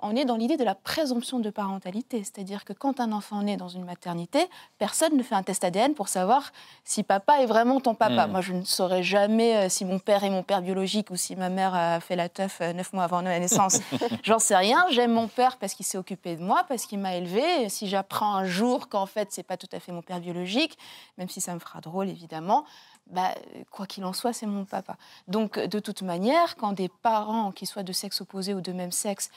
[0.00, 3.56] on est dans l'idée de la présomption de parentalité, c'est-à-dire que quand un enfant naît
[3.56, 4.46] dans une maternité,
[4.78, 6.52] personne ne fait un test ADN pour savoir
[6.84, 8.26] si papa est vraiment ton papa.
[8.26, 8.30] Mm.
[8.30, 11.34] Moi, je ne saurais jamais euh, si mon père est mon père biologique ou si
[11.34, 13.80] ma mère a fait la teuf euh, neuf mois avant ma naissance.
[14.22, 14.86] J'en sais rien.
[14.90, 17.64] J'aime mon père parce qu'il s'est occupé de moi, parce qu'il m'a élevé.
[17.64, 20.78] Et si j'apprends un jour qu'en fait, c'est pas tout à fait mon père biologique,
[21.16, 22.64] même si ça me fera drôle évidemment,
[23.10, 23.34] bah,
[23.70, 24.96] quoi qu'il en soit, c'est mon papa.
[25.28, 28.92] Donc, de toute manière, quand des parents, qui soient de sexe opposé ou de même
[28.92, 29.30] sexe,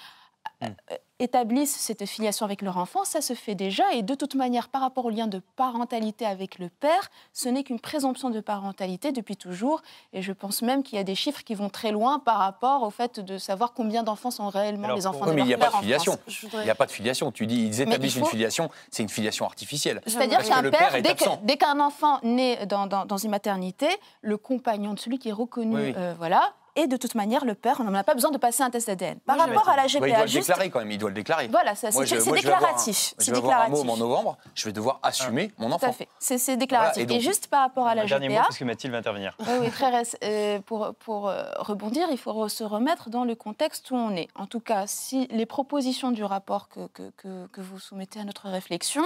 [0.63, 3.93] euh, euh, établissent cette filiation avec leur enfant, ça se fait déjà.
[3.93, 7.63] Et de toute manière, par rapport au lien de parentalité avec le père, ce n'est
[7.63, 9.81] qu'une présomption de parentalité depuis toujours.
[10.13, 12.81] Et je pense même qu'il y a des chiffres qui vont très loin par rapport
[12.83, 15.41] au fait de savoir combien d'enfants sont réellement Alors, les enfants pour- de Oui, mais
[15.43, 16.17] il n'y a pas de filiation.
[16.53, 17.31] Il n'y a pas de filiation.
[17.31, 20.01] Tu dis, ils établissent il une filiation, c'est une filiation artificielle.
[20.07, 23.29] C'est-à-dire qu'un père, père est dès que- dès qu'un enfant naît dans, dans- dans une
[23.31, 23.87] maternité,
[24.21, 25.93] le compagnon de celui qui est reconnu, Oui, oui.
[25.97, 28.63] euh, voilà, et de toute manière, le père, on n'en a pas besoin de passer
[28.63, 29.19] un test ADN.
[29.19, 31.09] Par rapport à la Ouais, il GPA, doit le juste, déclarer quand même, il doit
[31.09, 31.47] le déclarer.
[31.47, 31.89] voilà, c'est
[32.31, 33.13] déclaratif.
[33.19, 35.87] Je C'est vais avoir un môme en novembre, je vais devoir assumer mon Tout enfant.
[35.87, 36.07] à fait.
[36.19, 37.03] C'est déclaratif.
[37.05, 38.99] Voilà, et juste par rapport à la Un dernier mot GPA, parce que Mathilde va
[38.99, 39.35] intervenir.
[39.39, 39.91] oui, oui, très
[40.23, 44.27] euh, pour, pour euh, rebondir, il faut se remettre dans le contexte où on est.
[44.35, 48.23] En tout cas, si les propositions du rapport que, que, que- que vous soumettez à
[48.23, 49.03] notre réflexion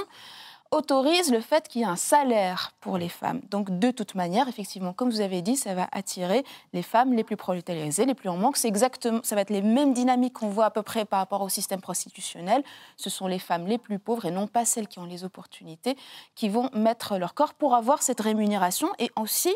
[0.76, 3.42] autorisent le fait qu'il y ait un salaire pour les femmes.
[3.50, 7.24] Donc, de toute manière, effectivement, comme vous avez dit, ça va attirer les femmes les
[7.24, 8.58] plus prolétarisées, les plus en manque.
[8.58, 11.42] C'est exactement, ça va être les mêmes dynamiques qu'on voit à peu près par rapport
[11.42, 12.64] au système prostitutionnel.
[12.98, 15.98] Ce sont les femmes les plus pauvres et non pas celles qui ont les opportunités
[16.36, 19.56] qui vont mettre leur corps pour avoir cette rémunération et aussi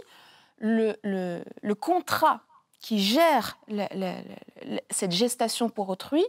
[0.60, 1.44] le,
[1.80, 2.42] contrat
[2.80, 3.58] qui gère
[4.90, 6.24] cette gestation pour autrui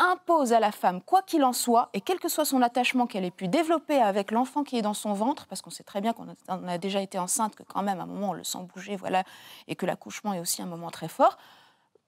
[0.00, 3.24] impose à la femme, quoi qu'il en soit, et quel que soit son attachement qu'elle
[3.24, 6.12] ait pu développer avec l'enfant qui est dans son ventre, parce qu'on sait très bien
[6.12, 8.96] qu'on a, déjà été enceinte, que quand même à un moment on le sent bouger,
[8.96, 9.24] voilà,
[9.68, 11.36] et que l'accouchement est aussi un moment très fort,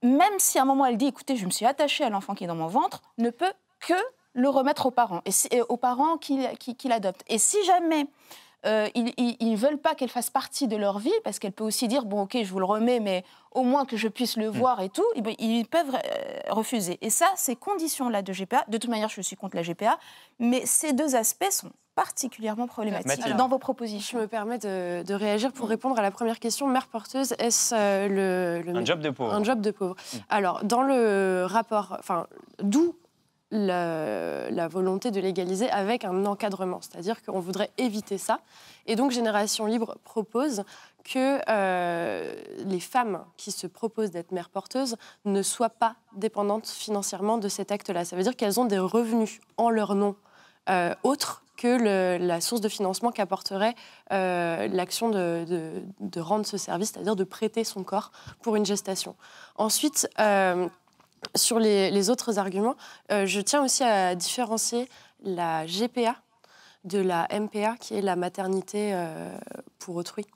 [0.02, 2.44] même si à un moment elle dit, écoutez, je me suis attachée à l'enfant qui
[2.44, 3.94] est dans mon ventre, ne peut que
[4.32, 5.20] le remettre aux parents,
[5.50, 7.24] et aux parents qui l'adoptent.
[7.28, 8.06] Et si jamais
[8.66, 11.88] euh, ils ne veulent pas qu'elle fasse partie de leur vie, parce qu'elle peut aussi
[11.88, 14.80] dire, bon ok, je vous le remets, mais au moins que je puisse le voir
[14.80, 15.04] et tout,
[15.38, 16.98] ils peuvent euh, refuser.
[17.02, 19.98] Et ça, ces conditions-là de GPA, de toute manière, je suis contre la GPA,
[20.38, 23.36] mais ces deux aspects sont particulièrement problématiques Mathilde.
[23.36, 24.18] dans vos Je propositions.
[24.18, 26.66] me permets de, de réagir pour répondre à la première question.
[26.66, 28.08] Mère porteuse, est-ce euh,
[28.62, 29.34] le, le Un job de pauvre.
[29.34, 29.94] un job de pauvre
[30.30, 32.26] Alors, dans le rapport, enfin,
[32.62, 32.94] d'où
[33.52, 38.40] la, volonté de légaliser avec un encadrement, c'est-à-dire qu'on voudrait éviter ça.
[38.86, 40.64] Et donc, Génération Libre propose
[41.04, 42.34] que euh,
[42.64, 47.70] les femmes qui se proposent d'être mères porteuses ne soient pas dépendantes financièrement de cet
[47.72, 48.04] acte-là.
[48.04, 50.16] Ça veut dire qu'elles ont des revenus en leur nom
[50.70, 53.74] euh, autres que la source de financement qu'apporterait
[54.12, 58.10] euh, l'action de rendre ce service, c'est-à-dire de prêter son corps
[58.42, 59.14] pour une gestation.
[59.56, 60.68] Ensuite, euh,
[61.34, 62.76] sur les, les autres arguments,
[63.10, 64.88] euh, je tiens aussi à différencier
[65.22, 66.16] la GPA
[66.84, 69.36] de la MPA, qui est la maternité euh,
[69.78, 70.26] pour autrui.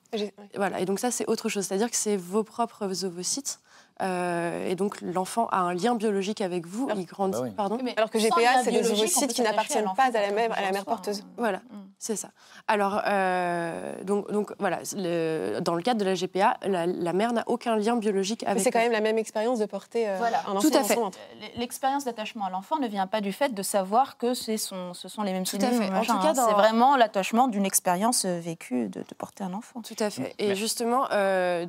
[0.54, 1.66] Voilà, et donc ça, c'est autre chose.
[1.66, 3.60] C'est-à-dire que c'est vos propres ovocytes.
[4.02, 6.88] Euh, et donc, l'enfant a un lien biologique avec vous.
[6.96, 7.32] Il grandit.
[7.38, 7.50] Bah oui.
[7.56, 10.72] Pardon Alors que GPA, c'est des ovocytes qui n'appartiennent pas à la, on à la
[10.72, 11.20] mère porteuse.
[11.20, 11.28] hein.
[11.38, 11.76] Voilà, Mm.
[11.98, 12.28] c'est ça.
[12.68, 17.32] Alors, euh, donc, donc voilà, le- dans le cadre de la GPA, la, la mère
[17.32, 18.62] n'a aucun lien biologique Mais avec.
[18.62, 20.40] c'est quand même la même expérience de porter euh, Voilà.
[20.46, 20.94] un enfant Tout à dans fait.
[20.94, 21.18] son ventre.
[21.56, 25.08] L'expérience d'attachement à l'enfant ne vient pas du fait de savoir que c'est son, ce
[25.08, 25.90] sont les mêmes Tout à fait.
[25.90, 26.32] En tout cas, hein.
[26.34, 29.80] dans- C'est vraiment l'attachement d'une expérience vécue de, de porter un enfant.
[29.82, 30.34] Tout à fait.
[30.38, 31.06] Et Mais- justement,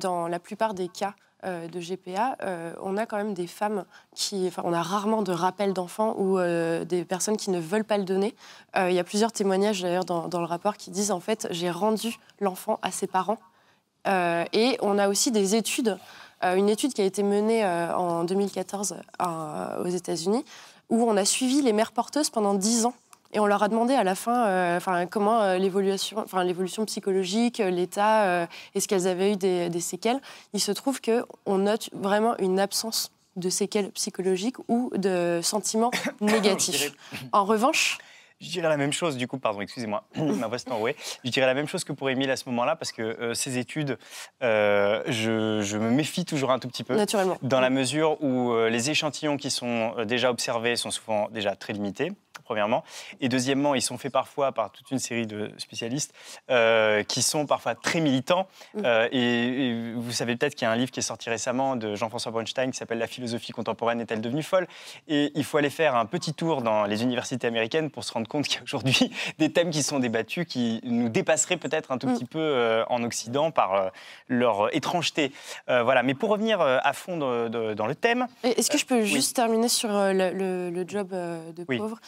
[0.00, 1.14] dans la plupart des cas
[1.44, 3.84] euh, de GPA, euh, on a quand même des femmes
[4.14, 4.46] qui.
[4.48, 7.96] Enfin, on a rarement de rappels d'enfants ou euh, des personnes qui ne veulent pas
[7.96, 8.34] le donner.
[8.76, 11.70] Il y a plusieurs témoignages d'ailleurs dans, dans le rapport qui disent en fait, j'ai
[11.70, 13.38] rendu l'enfant à ses parents.
[14.06, 15.98] Et on a aussi des études,
[16.42, 20.44] une étude qui a été menée en 2014 euh, aux États-Unis,
[20.88, 22.94] où on a suivi les mères porteuses pendant 10 ans
[23.32, 26.84] Et on leur a demandé à la fin euh, enfin, comment euh, l'évolution, enfin, l'évolution
[26.86, 30.20] psychologique, euh, l'état, est-ce qu'elles avaient eu des, des séquelles.
[30.54, 36.92] Il se trouve qu'on note vraiment une absence de séquelles psychologiques ou de sentiments négatifs.
[37.32, 37.98] En revanche,
[38.40, 40.94] Je dirais la même chose, du coup, pardon, excusez-moi, ma voix s'est enrouée.
[41.24, 43.58] Je dirais la même chose que pour Émile à ce moment-là, parce que euh, ces
[43.58, 43.98] études,
[44.42, 46.94] euh, je, je me méfie toujours un tout petit peu.
[46.94, 47.36] naturellement.
[47.42, 51.72] Dans la mesure où euh, les échantillons qui sont déjà observés sont souvent déjà très
[51.72, 52.12] limités,
[52.44, 52.84] premièrement.
[53.20, 56.12] Et deuxièmement, ils sont faits parfois par toute une série de spécialistes
[56.50, 58.46] euh, qui sont parfois très militants.
[58.74, 58.80] Mm.
[58.84, 61.76] Euh, et, et vous savez peut-être qu'il y a un livre qui est sorti récemment
[61.76, 64.66] de Jean-François Bronstein qui s'appelle La philosophie contemporaine est-elle devenue folle?
[65.08, 68.28] Et il faut aller faire un petit tour dans les universités américaines pour se rendre
[68.28, 71.98] compte qu'il y a aujourd'hui des thèmes qui sont débattus qui nous dépasseraient peut-être un
[71.98, 72.14] tout Mm.
[72.14, 73.90] petit peu euh, en Occident par
[74.28, 75.32] leur étrangeté.
[75.66, 76.02] Voilà.
[76.02, 79.06] Mais pour revenir à fond de- de- dans le thème, Est-ce que je peux oui.
[79.06, 81.78] juste terminer sur le, le- le job de Oui.
[81.78, 81.98] pauvre?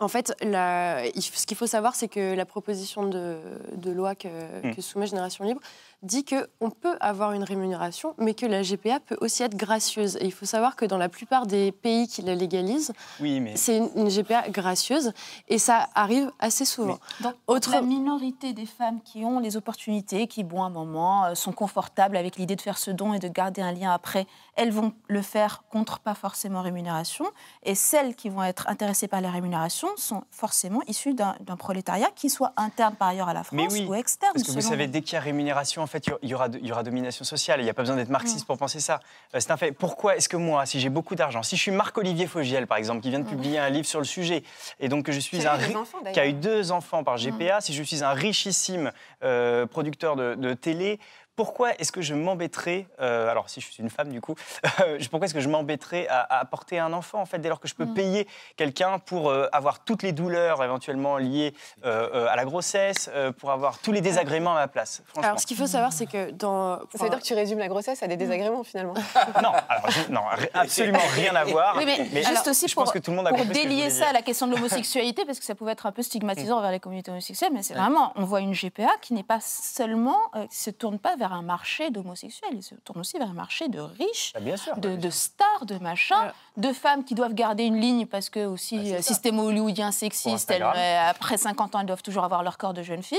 [0.00, 3.36] En fait, la- ce qu'il faut savoir, c'est que la proposition de,
[3.74, 4.28] de loi que,
[4.62, 4.74] Mm.
[4.76, 5.60] que soumet Génération Libre
[6.02, 10.16] dit qu'on peut avoir une rémunération, mais que la GPA peut aussi être gracieuse.
[10.20, 13.56] Et il faut savoir que dans la plupart des pays qui la légalisent, oui, mais
[13.56, 15.12] c'est une, une GPA gracieuse,
[15.48, 16.98] et ça arrive assez souvent.
[17.20, 21.34] Donc, Autre- la minorité des femmes qui ont les opportunités, qui, bon, un moment, euh,
[21.34, 24.70] sont confortables avec l'idée de faire ce don et de garder un lien après, elles
[24.72, 27.24] vont le faire contre pas forcément rémunération.
[27.64, 32.30] Et celles qui vont être intéressées par les rémunérations sont forcément issues d'un prolétariat qui
[32.30, 34.32] soit interne par ailleurs à la Mais France oui, ou externe.
[34.34, 36.70] Parce que vous savez, dès qu'il y a rémunération, fait, il y aura, il y
[36.72, 37.60] aura domination sociale.
[37.60, 39.00] Il n'y a pas besoin d'être marxiste pour penser ça.
[39.34, 39.72] Euh, C'est un fait.
[39.72, 43.00] Pourquoi est-ce que moi, si j'ai beaucoup d'argent, si je suis Marc-Olivier Fogiel, par exemple,
[43.02, 44.44] qui vient de publier un livre sur le sujet,
[44.80, 47.60] et donc que je suis un ri- enfants, qui a eu deux enfants par GPA,
[47.60, 48.92] si je suis un richissime
[49.24, 51.00] euh, producteur de, de télé,
[51.38, 54.34] pourquoi est-ce que je m'embêterais, euh, alors si je suis une femme du coup,
[55.08, 57.68] pourquoi est-ce que je m'embêterais à, à apporter un enfant en fait dès lors que
[57.68, 58.26] je peux payer
[58.56, 63.30] quelqu'un pour euh, avoir toutes les douleurs éventuellement liées euh, euh, à la grossesse, euh,
[63.30, 65.28] pour avoir tous les désagréments à ma place franchement.
[65.28, 66.80] Alors, ce qu'il faut savoir, c'est que dans...
[66.92, 68.94] Ça veut dire que tu résumes la grossesse à des désagréments finalement.
[69.40, 70.22] Non, alors, je- non,
[70.54, 71.76] absolument rien à voir.
[71.76, 73.90] Oui, mais, juste alors, aussi je pour, pense que tout le monde a pour délier
[73.90, 76.72] ça à la question de l'homosexualité, parce que ça pouvait être un peu stigmatisant envers
[76.72, 80.46] les communautés homosexuelles, mais c'est vraiment, on voit une GPA qui n'est pas seulement, euh,
[80.48, 83.68] qui se tourne pas vers un marché d'homosexuels, il se tourne aussi vers un marché
[83.68, 84.76] de riches, Ah, bien sûr.
[84.76, 86.34] de, de stars, de machins, Voilà.
[86.56, 89.02] de femmes qui doivent garder une ligne parce que aussi Bah, euh, ça.
[89.02, 92.82] système hollywoodien sexiste, elles, euh, après 50 ans, elles doivent toujours avoir leur corps de
[92.82, 93.18] jeune fille,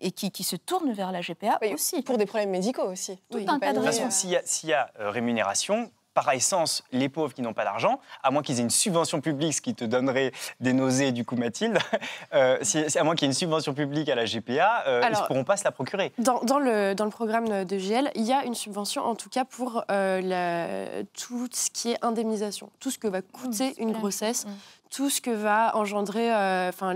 [0.00, 2.02] et qui, qui se tournent vers la GPA Oui, aussi.
[2.02, 3.16] Pour des problèmes médicaux aussi.
[3.30, 5.90] Tout Oui, un de toute façon, s'il y a, s'il y a, euh, rémunération,
[6.24, 9.54] par essence, les pauvres qui n'ont pas d'argent, à moins qu'ils aient une subvention publique,
[9.54, 11.78] ce qui te donnerait des nausées, du coup, Mathilde,
[12.34, 15.16] euh, si- à moins qu'il y ait une subvention publique à la GPA, euh, ils
[15.16, 16.12] ne pourront pas se la procurer.
[16.18, 19.28] Dans, dans le, dans le programme de GL, il y a une subvention, en tout
[19.28, 23.90] cas pour euh, la- tout ce qui est indemnisation, tout ce que va coûter une
[23.90, 24.00] clair.
[24.00, 24.44] grossesse.
[24.90, 26.94] Tout ce que va engendrer, euh, enfin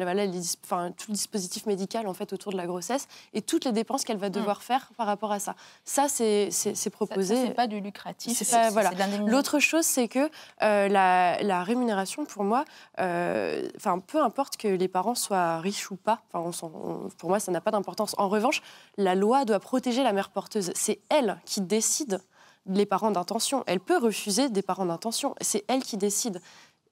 [0.64, 4.04] enfin, tout le dispositif médical en fait autour de la grossesse et toutes les dépenses
[4.04, 5.54] qu'elle va devoir faire par rapport à ça.
[5.84, 6.50] Ça, c'est
[6.90, 7.36] proposé.
[7.48, 8.90] c'est pas du lucratif, C'est pas- voilà.
[9.30, 10.30] L'autre chose, c'est que
[10.62, 12.64] euh, la, la rémunération, pour moi,
[13.00, 17.40] euh, enfin, peu importe que les parents soient riches ou pas, on on- pour moi,
[17.40, 18.14] ça n'a pas d'importance.
[18.18, 18.62] En revanche,
[18.96, 20.70] la loi doit protéger la mère porteuse.
[20.74, 22.20] C'est elle qui décide
[22.66, 23.64] les parents d'intention.
[23.66, 25.34] Elle peut refuser des parents d'intention.
[25.40, 26.40] C'est elle qui décide.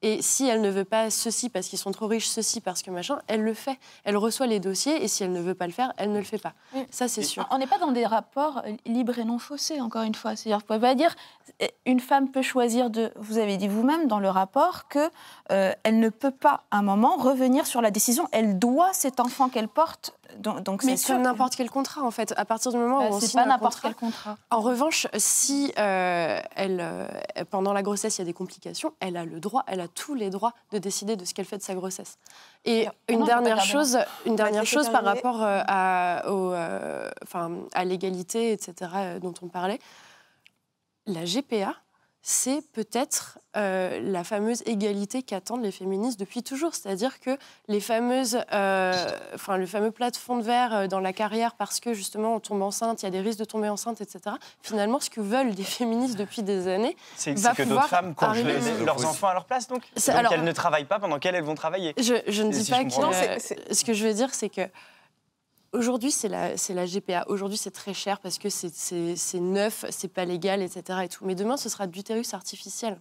[0.02, 2.90] Et si elle ne veut pas ceci parce qu'ils sont trop riches, ceci parce que
[2.90, 3.78] machin, elle le fait.
[4.04, 6.24] Elle reçoit les dossiers et si elle ne veut pas le faire, elle ne le
[6.24, 6.54] fait pas.
[6.74, 6.86] Oui.
[6.90, 7.46] Ça, c'est sûr.
[7.50, 10.36] On n'est pas dans des rapports euh, libres et non faussés, encore une fois.
[10.36, 11.14] C'est-à-dire, vous pouvez pas dire
[11.62, 13.12] euh, une femme peut choisir de.
[13.16, 15.10] Vous avez dit vous-même dans le rapport que
[15.50, 18.26] euh, elle ne peut pas, à un moment, revenir sur la décision.
[18.32, 20.14] Elle doit cet enfant qu'elle porte.
[20.38, 22.32] Donc, donc Mais que- n'importe quel contrat, en fait.
[22.36, 24.36] À partir du moment Bah, où on c'est signe pas un n'importe contrat, quel contrat.
[24.50, 27.06] En revanche, si euh, elle, euh,
[27.50, 30.14] pendant la grossesse, il y a des complications, elle a le droit, elle a tous
[30.14, 32.18] les droits de décider de ce qu'elle fait de sa grossesse.
[32.64, 36.52] Et Non, une non, dernière chose, une dernière laisser chose par rapport euh, à, au,
[36.52, 39.78] euh, enfin, à l'égalité, etc., euh, dont on parlait,
[41.06, 41.74] la GPA,
[42.22, 46.74] c'est peut-être euh, la fameuse égalité qu'attendent les féministes depuis toujours.
[46.74, 47.30] C'est-à-dire que
[47.66, 48.92] les fameuses, euh,
[49.34, 52.34] enfin, le fameux plat de fond de verre euh, dans la carrière parce que justement
[52.34, 54.36] on tombe enceinte, il y a des risques de tomber enceinte, etc.
[54.62, 58.84] Finalement, ce que veulent les féministes depuis des années, C'est que d'autres pouvoir femmes les-
[58.84, 61.42] leurs enfants à leur place, donc Donc alors- elles ne travaillent pas pendant qu'elles elles
[61.44, 61.94] vont travailler.
[61.98, 62.90] je, je ne Si dis pas que.
[63.40, 64.62] c'est- Ce que je veux dire, c'est que.
[65.72, 66.54] Aujourd'hui, c'est la,
[66.86, 67.24] GPA.
[67.28, 71.00] Aujourd'hui, c'est très cher parce que c'est- neuf, c'est pas légal, etc.
[71.04, 71.24] Et tout.
[71.24, 72.98] Mais demain, ce sera de l'utérus artificiel.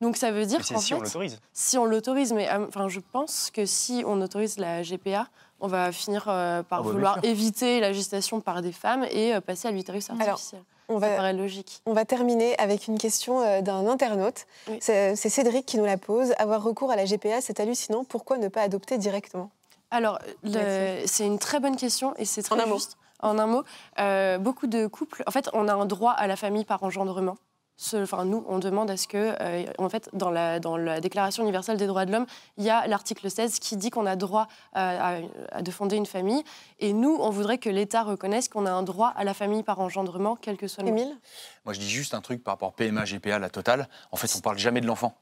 [0.00, 1.38] Donc ça veut dire qu'en si on fait, l'autorise.
[1.52, 5.26] si on l'autorise, mais euh, enfin, je pense que si on autorise la GPA,
[5.60, 9.34] on va finir euh, par Ah bah, vouloir éviter la gestation par des femmes et
[9.34, 10.62] euh, passer à l'utérus Alors, artificiel.
[10.88, 11.82] On Ça va, paraît logique.
[11.84, 14.46] on va terminer avec une question euh, d'un internaute.
[14.68, 14.78] Oui.
[14.80, 16.32] C'est Cédric qui nous la pose.
[16.38, 18.04] Avoir recours à la GPA, c'est hallucinant.
[18.04, 19.50] Pourquoi ne pas adopter directement?
[19.90, 22.74] Alors, le- c'est une très bonne question et c'est très En un mot.
[22.76, 22.96] juste.
[23.22, 23.64] En un mot,
[23.98, 27.36] euh, beaucoup de couples, en fait, on a un droit à la famille par engendrement.
[27.76, 31.00] Ce- Enfin, nous, on demande à ce que, euh, en fait, dans la, dans la
[31.00, 32.26] Déclaration universelle des droits de l'homme,
[32.58, 35.16] il y a l'article 16 qui dit qu'on a droit euh, à,
[35.56, 36.42] à de fonder une famille.
[36.78, 39.80] Et nous, on voudrait que l'État reconnaisse qu'on a un droit à la famille par
[39.80, 41.16] engendrement, quel que soit le Émile?
[41.64, 43.88] Moi, je dis juste un truc par rapport PMA, GPA, la totale.
[44.12, 45.14] En fait, on parle jamais de l'enfant.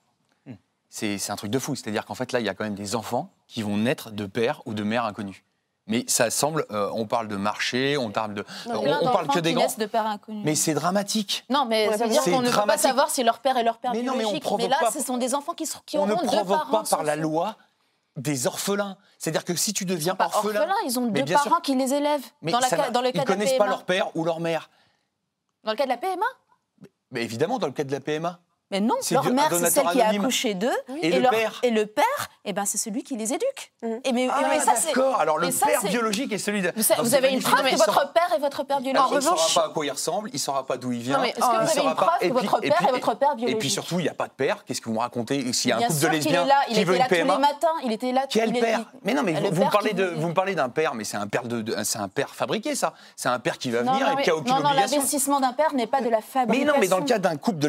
[0.91, 1.74] C'est un truc de fou.
[1.74, 4.26] C'est-à-dire qu'en fait, là, il y a quand même des enfants qui vont naître de
[4.26, 5.45] pères ou de mères inconnus.
[5.86, 9.11] Mais ça semble, euh, on parle de marché, on parle de, Non, on, mais on
[9.11, 9.66] parle que des grands.
[9.66, 9.89] de.
[10.45, 11.45] Mais c'est dramatique.
[11.49, 12.30] Non, mais On pas c'est-à-dire vu.
[12.32, 14.28] qu'on ne peut pas savoir si leur père est leur père Mais non, mais on
[14.32, 14.43] biologique.
[14.43, 16.59] provoque là, pas- ce sont des enfants qui, sont- qui on auront ne deux provoque
[16.59, 17.57] parents pas par la loi
[18.16, 18.99] des orphelins.
[19.18, 21.45] C'est-à-dire que si tu deviens Pas orphelin, orphelins, ils ont Mais deux sûr.
[21.45, 22.26] parents qui les élèvent.
[22.43, 23.64] mais dans, la ça le ils cas de la connaissent PMA.
[23.64, 24.68] pas leur père ou leur mère.
[25.64, 26.26] Dans le cas de la PMA
[27.12, 28.41] Mais évidemment, dans le cas de la PMA.
[28.70, 30.22] Mais non, C'est leur mère, c'est celle qui a anonyme.
[30.22, 30.70] accouché d'eux.
[31.02, 32.04] Et le leur- père Et le père,
[32.44, 33.72] eh ben, c'est celui qui les éduque.
[33.82, 34.00] Mhm.
[34.04, 35.18] Et mais, Ah, mais ça, d'accord.
[35.20, 36.70] Alors le mais ça, père biologique est celui de.
[36.76, 38.96] Vous, Non, vous avez une preuve Mais que il votre père est votre père biologique.
[38.98, 40.92] Alors, il ne revanche- saura pas à quoi il ressemble, il ne saura pas d'où
[40.92, 41.16] il vient.
[41.16, 42.64] Non, mais Est-ce que vous il avez saura une pas- preuve et que puis- votre
[42.64, 44.64] et père est votre père Et biologique puis surtout, il n'y a pas de père.
[44.66, 45.52] Qu'est-ce que vous me racontez?
[45.54, 47.04] S'il y a un couple de lesbiens est là, il qui veut était une là
[47.08, 47.68] tous les PMA, matins.
[47.84, 48.26] Il était là.
[48.28, 48.80] quel il père?
[49.04, 51.04] Mais non, mais vous, me parlez qui de, vous- vous me parlez d'un père, mais
[51.04, 52.92] c'est un père de, de- c'est un père fabriqué, ça.
[53.16, 54.68] C'est un père qui va Non, venir non, et mais- qui a aucune non, non,
[54.70, 54.96] obligation.
[54.98, 56.66] l'investissement d'un père n'est pas de la Mais fabrication.
[56.74, 57.68] non, mais dans le cas d'un couple de,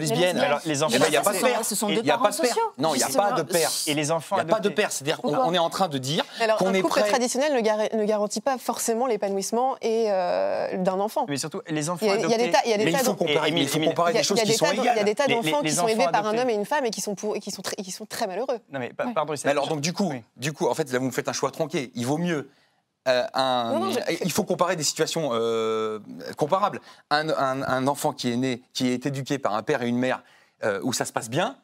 [0.00, 0.44] lesbiennes, lesbiennes.
[0.44, 1.64] Alors, les enfants, il n'y a pas de ce sont- père.
[1.64, 2.48] ce sont Il deux n'y a parents pas de père.
[2.48, 2.72] sociaux.
[2.78, 3.70] Non, il n'y a pas de père.
[3.86, 4.90] Et les enfants Il n'y a pas de père.
[4.92, 6.24] C'est-à-dire qu'on est en train de dire
[6.58, 7.08] qu'on un est couple prêt.
[7.08, 11.26] traditionnel ne, gar- ne garantit pas forcément l'épanouissement et euh, d'un enfant.
[11.28, 12.36] Mais surtout, les enfants adoptés.
[12.38, 13.50] des tas, il y a des tas il faut comparer
[14.12, 15.04] des choses qui sont d'en- il y a égales.
[15.04, 16.84] des tas Les- les- d'enfants les qui sont élevés par un homme et une femme
[16.86, 18.58] et qui sont, pour, et qui sont, très, qui sont très malheureux.
[18.72, 21.28] Non, mais pardon, alors donc du coup, du coup, en fait, là vous me faites
[21.28, 21.90] un choix tronqué.
[21.94, 22.48] Il vaut mieux
[23.08, 23.72] euh, un.
[23.72, 25.98] Non, non, je- Il faut comparer des situations euh,
[26.36, 26.80] comparables.
[27.10, 29.98] Un, un- un enfant qui est né, qui est éduqué par un père et une
[29.98, 30.22] mère
[30.64, 31.56] euh, où ça se passe bien,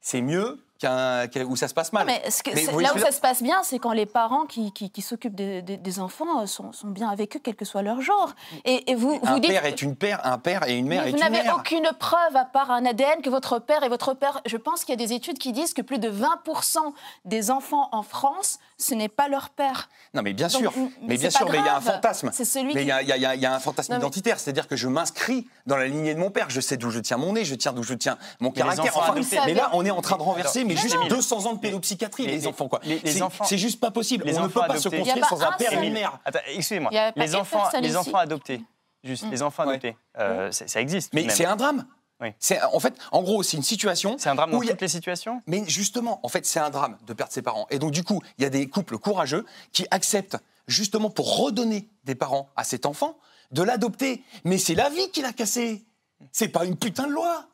[0.00, 2.06] c'est mieux où ça se passe mal.
[2.06, 5.02] Mais que- là où ça se passe bien, c'est quand les parents qui, qui- qui
[5.02, 8.00] s'occupent des, des- des enfants euh, sont, sont bien avec eux, quel que soit leur
[8.00, 8.34] genre.
[8.64, 9.50] Et, et vous, un vous dites.
[9.50, 12.36] père est une père, un père et une mère mais est vous n'avez aucune preuve
[12.36, 14.40] à part un ADN que votre père est votre père.
[14.46, 16.78] Je pense qu'il y a des études qui disent que plus de 20%
[17.24, 19.88] des enfants en France, ce n'est pas leur père.
[20.14, 20.72] Non, mais bien Donc, sûr,
[21.02, 22.30] mais bien sûr, mais il y a un fantasme.
[22.32, 23.06] C'est celui Mais il qui.
[23.08, 25.86] y a, y y un fantasme Non, mais- identitaire, c'est-à-dire que je m'inscris dans la
[25.86, 26.50] lignée de mon père.
[26.50, 28.96] Je sais d'où je tiens mon nez, je tiens d'où je tiens mon Mais caractère.
[28.96, 29.14] Enfin,
[29.46, 32.26] mais là, on est en train de renverser, mais juste Émile, 200 ans de pédopsychiatrie,
[32.26, 32.80] les- les, enfants, quoi.
[32.84, 34.24] les- enfants- C'est juste pas possible.
[34.24, 36.18] les on ne enfants peut pas se construire sans un père et une mère.
[36.24, 36.90] Attends, excusez-moi.
[37.16, 38.60] Les enfants, les enfants adoptés,
[39.04, 39.30] juste Mm.
[39.30, 39.70] les enfants Ouais.
[39.70, 41.12] adoptés, euh, c'est- ça existe.
[41.14, 41.86] Mais c'est un drame.
[42.20, 42.30] Oui.
[42.40, 44.16] C'est en fait, en gros, c'est une situation.
[44.18, 45.40] C'est un drame dans a- toutes les situations.
[45.46, 47.68] Mais justement, en fait, c'est un drame de perdre ses parents.
[47.70, 51.88] Et donc, du coup, il y a des couples courageux qui acceptent, justement, pour redonner
[52.02, 53.16] des parents à cet enfant,
[53.52, 54.24] de l'adopter.
[54.42, 55.84] Mais c'est la vie qui l'a cassé.
[56.32, 57.44] C'est pas une putain de loi.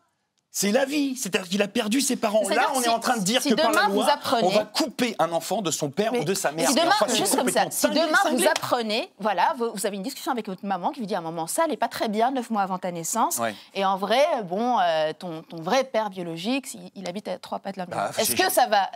[0.56, 1.16] C'est la vie.
[1.16, 2.48] C'est-à-dire qu'il a perdu ses parents.
[2.48, 4.50] Là, on si- est en train de dire si que par la loi, apprenez- on
[4.50, 6.68] va couper un enfant de son père Mais ou de sa mère.
[6.68, 8.00] Si demain, enfin, juste comme ça, cinglé,
[8.30, 11.18] vous apprenez, voilà, vous, vous avez une discussion avec votre maman qui vous dit à
[11.18, 13.38] un moment ça, elle n'est pas très bien, neuf mois avant ta naissance.
[13.38, 13.52] Ouais.
[13.74, 17.58] Et en vrai, bon, euh, ton, ton vrai père biologique, il, il habite à trois
[17.58, 17.98] pas de la maison.
[17.98, 18.88] Bah, Est-ce que ça va,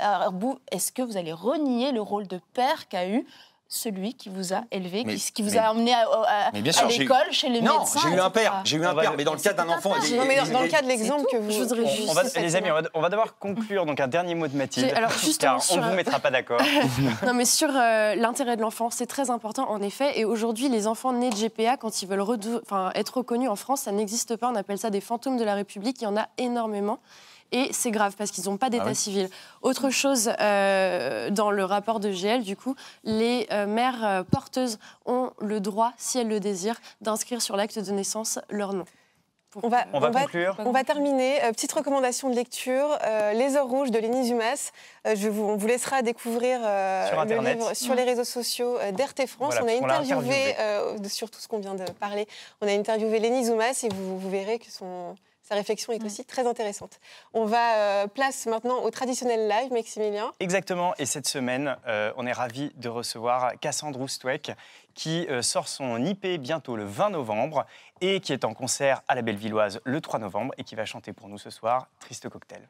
[0.71, 3.27] est-ce que vous allez renier le rôle de père qu'a eu
[3.71, 6.51] celui qui vous a élevé, Mais- qui, qui vous mais- a emmené à,
[6.89, 9.35] l'école, chez les Non, médecins j'ai eu un père, j'ai eu un père, mais dans
[9.35, 9.91] le cas d'un enfant.
[9.91, 11.51] Non, mais dans, le cas de l'exemple que vous.
[11.51, 13.85] Je voudrais on- juste- On va, les amis, on va, on va devoir conclure.
[13.85, 14.91] Donc un dernier mot de Mathilde.
[14.97, 16.61] Alors, car on ne vous mettra pas d'accord.
[17.27, 20.19] Non, mais sur euh, l'intérêt de l'enfant, c'est très important en effet.
[20.19, 23.57] Et aujourd'hui, les enfants nés de GPA, quand ils veulent redou- enfin, être reconnus en
[23.57, 24.49] France, ça n'existe pas.
[24.51, 26.01] On appelle ça des fantômes de la République.
[26.01, 26.99] Il y en a énormément.
[27.53, 28.95] Et c'est grave parce qu'ils n'ont pas d'état Ah oui.
[28.95, 29.31] civil.
[29.63, 32.75] Autre chose, euh, dans le rapport de GL, du coup,
[33.05, 37.79] les euh, mères euh, porteuses ont le droit, si elles le désirent, d'inscrire sur l'acte
[37.79, 38.85] de naissance leur nom.
[39.63, 40.57] On va, On va conclure.
[40.59, 41.43] On va terminer.
[41.43, 44.73] Euh, petite recommandation de lecture euh, Les Heures Rouges de Lénie Dumas.
[45.07, 48.77] Euh, je vous, on vous laissera découvrir euh, Sur le livre sur les réseaux sociaux
[48.79, 49.55] euh, d'RT France.
[49.59, 52.29] Voilà, on a interviewé, euh, sur tout ce qu'on vient de parler,
[52.61, 55.17] on a interviewé Lénie Dumas et vous, vous verrez que son,
[55.49, 57.01] sa réflexion est aussi très intéressante.
[57.33, 60.31] On va euh, place maintenant au traditionnel live, Maximilien.
[60.41, 60.95] Exactement.
[60.99, 64.53] Et cette semaine, euh, on est ravis de recevoir Cassandre Oustwek,
[64.95, 67.65] qui euh, sort son IP bientôt le 20 novembre
[68.03, 71.15] et qui est en concert à la Bellevilloise le 3 novembre et qui va chanter
[71.15, 72.69] pour nous ce soir Triste Cocktail.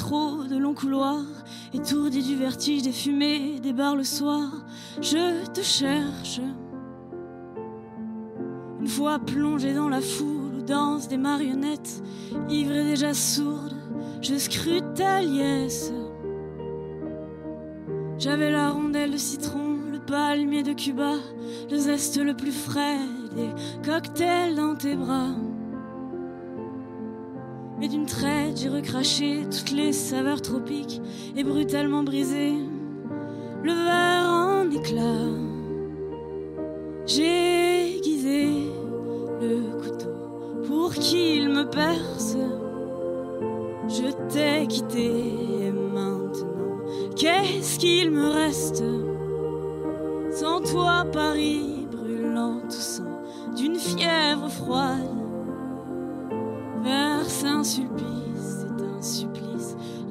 [0.00, 1.44] Métro, de longs couloirs,
[1.74, 4.48] étourdi du vertige des fumées, des bars le soir.
[5.02, 6.40] Je te cherche.
[8.80, 12.02] Une fois plongé dans la foule où dansent des marionnettes,
[12.48, 13.76] ivre et déjà sourde,
[14.22, 15.92] je scrute ta liesse.
[18.18, 21.16] J'avais la rondelle de citron, le palmier de Cuba,
[21.70, 23.00] le zeste le plus frais,
[23.36, 23.50] des
[23.84, 25.34] cocktails dans tes bras.
[28.56, 31.00] J'ai recraché toutes les saveurs tropiques
[31.36, 32.52] et brutalement brisé
[33.62, 35.50] le verre en éclats.
[37.06, 38.48] J'ai aiguisé
[39.40, 42.36] le couteau pour qu'il me perce.
[43.88, 45.10] Je t'ai quitté
[45.62, 46.78] et maintenant,
[47.16, 48.84] qu'est-ce qu'il me reste?
[50.32, 53.02] Sans toi, Paris brûlant tout sang
[53.56, 55.16] d'une fièvre froide.
[56.82, 58.09] Vers Saint-Sulpice,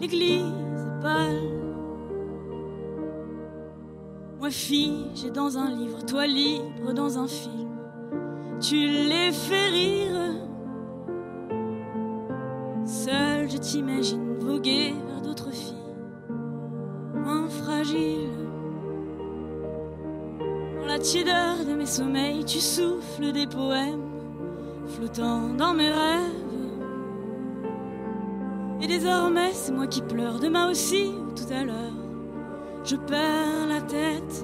[0.10, 0.44] l'église
[1.02, 1.42] pâle.
[4.40, 7.70] Moi, figé dans un livre, toi libre dans un film,
[8.60, 10.36] tu les fais rire.
[12.86, 15.76] Seul, je t'imagine voguer vers d'autres filles,
[17.14, 18.30] moins fragiles.
[20.80, 24.10] Dans la tiédeur de mes sommeils, tu souffles des poèmes,
[24.88, 26.49] flottant dans mes rêves.
[28.90, 31.94] Désormais, c'est moi qui pleure, demain aussi ou tout à l'heure.
[32.84, 34.44] Je perds la tête.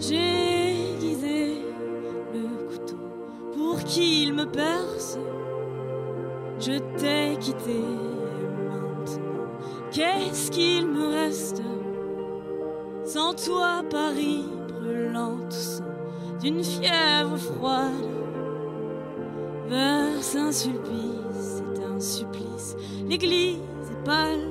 [0.00, 1.62] J'ai aiguisé
[2.34, 2.96] le couteau
[3.54, 5.20] pour qu'il me perce.
[6.58, 7.78] Je t'ai quitté
[8.68, 9.46] maintenant.
[9.92, 11.62] Qu'est-ce qu'il me reste?
[13.04, 15.84] Sans toi, Paris brûlant tout sang
[16.40, 18.10] d'une fièvre froide.
[19.68, 21.19] Vers Saint-Sulpice.
[23.10, 23.58] L'église
[23.90, 24.49] est pâle.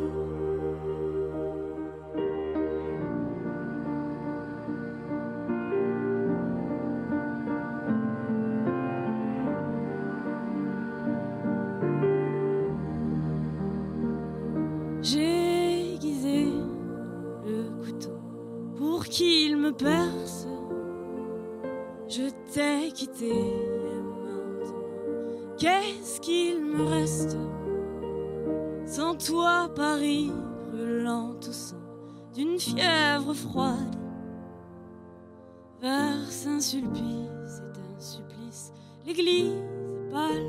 [36.70, 37.02] Saint-Sulpice,
[37.48, 38.74] c'est un supplice.
[39.04, 40.46] L'église est pâle.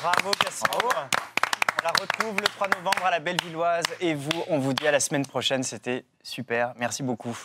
[0.00, 1.08] Bravo Cassandre.
[1.78, 4.90] On la retrouve le 3 novembre à la Bellevilloise et vous, on vous dit à
[4.90, 5.62] la semaine prochaine.
[5.62, 6.72] C'était super.
[6.78, 7.38] Merci beaucoup.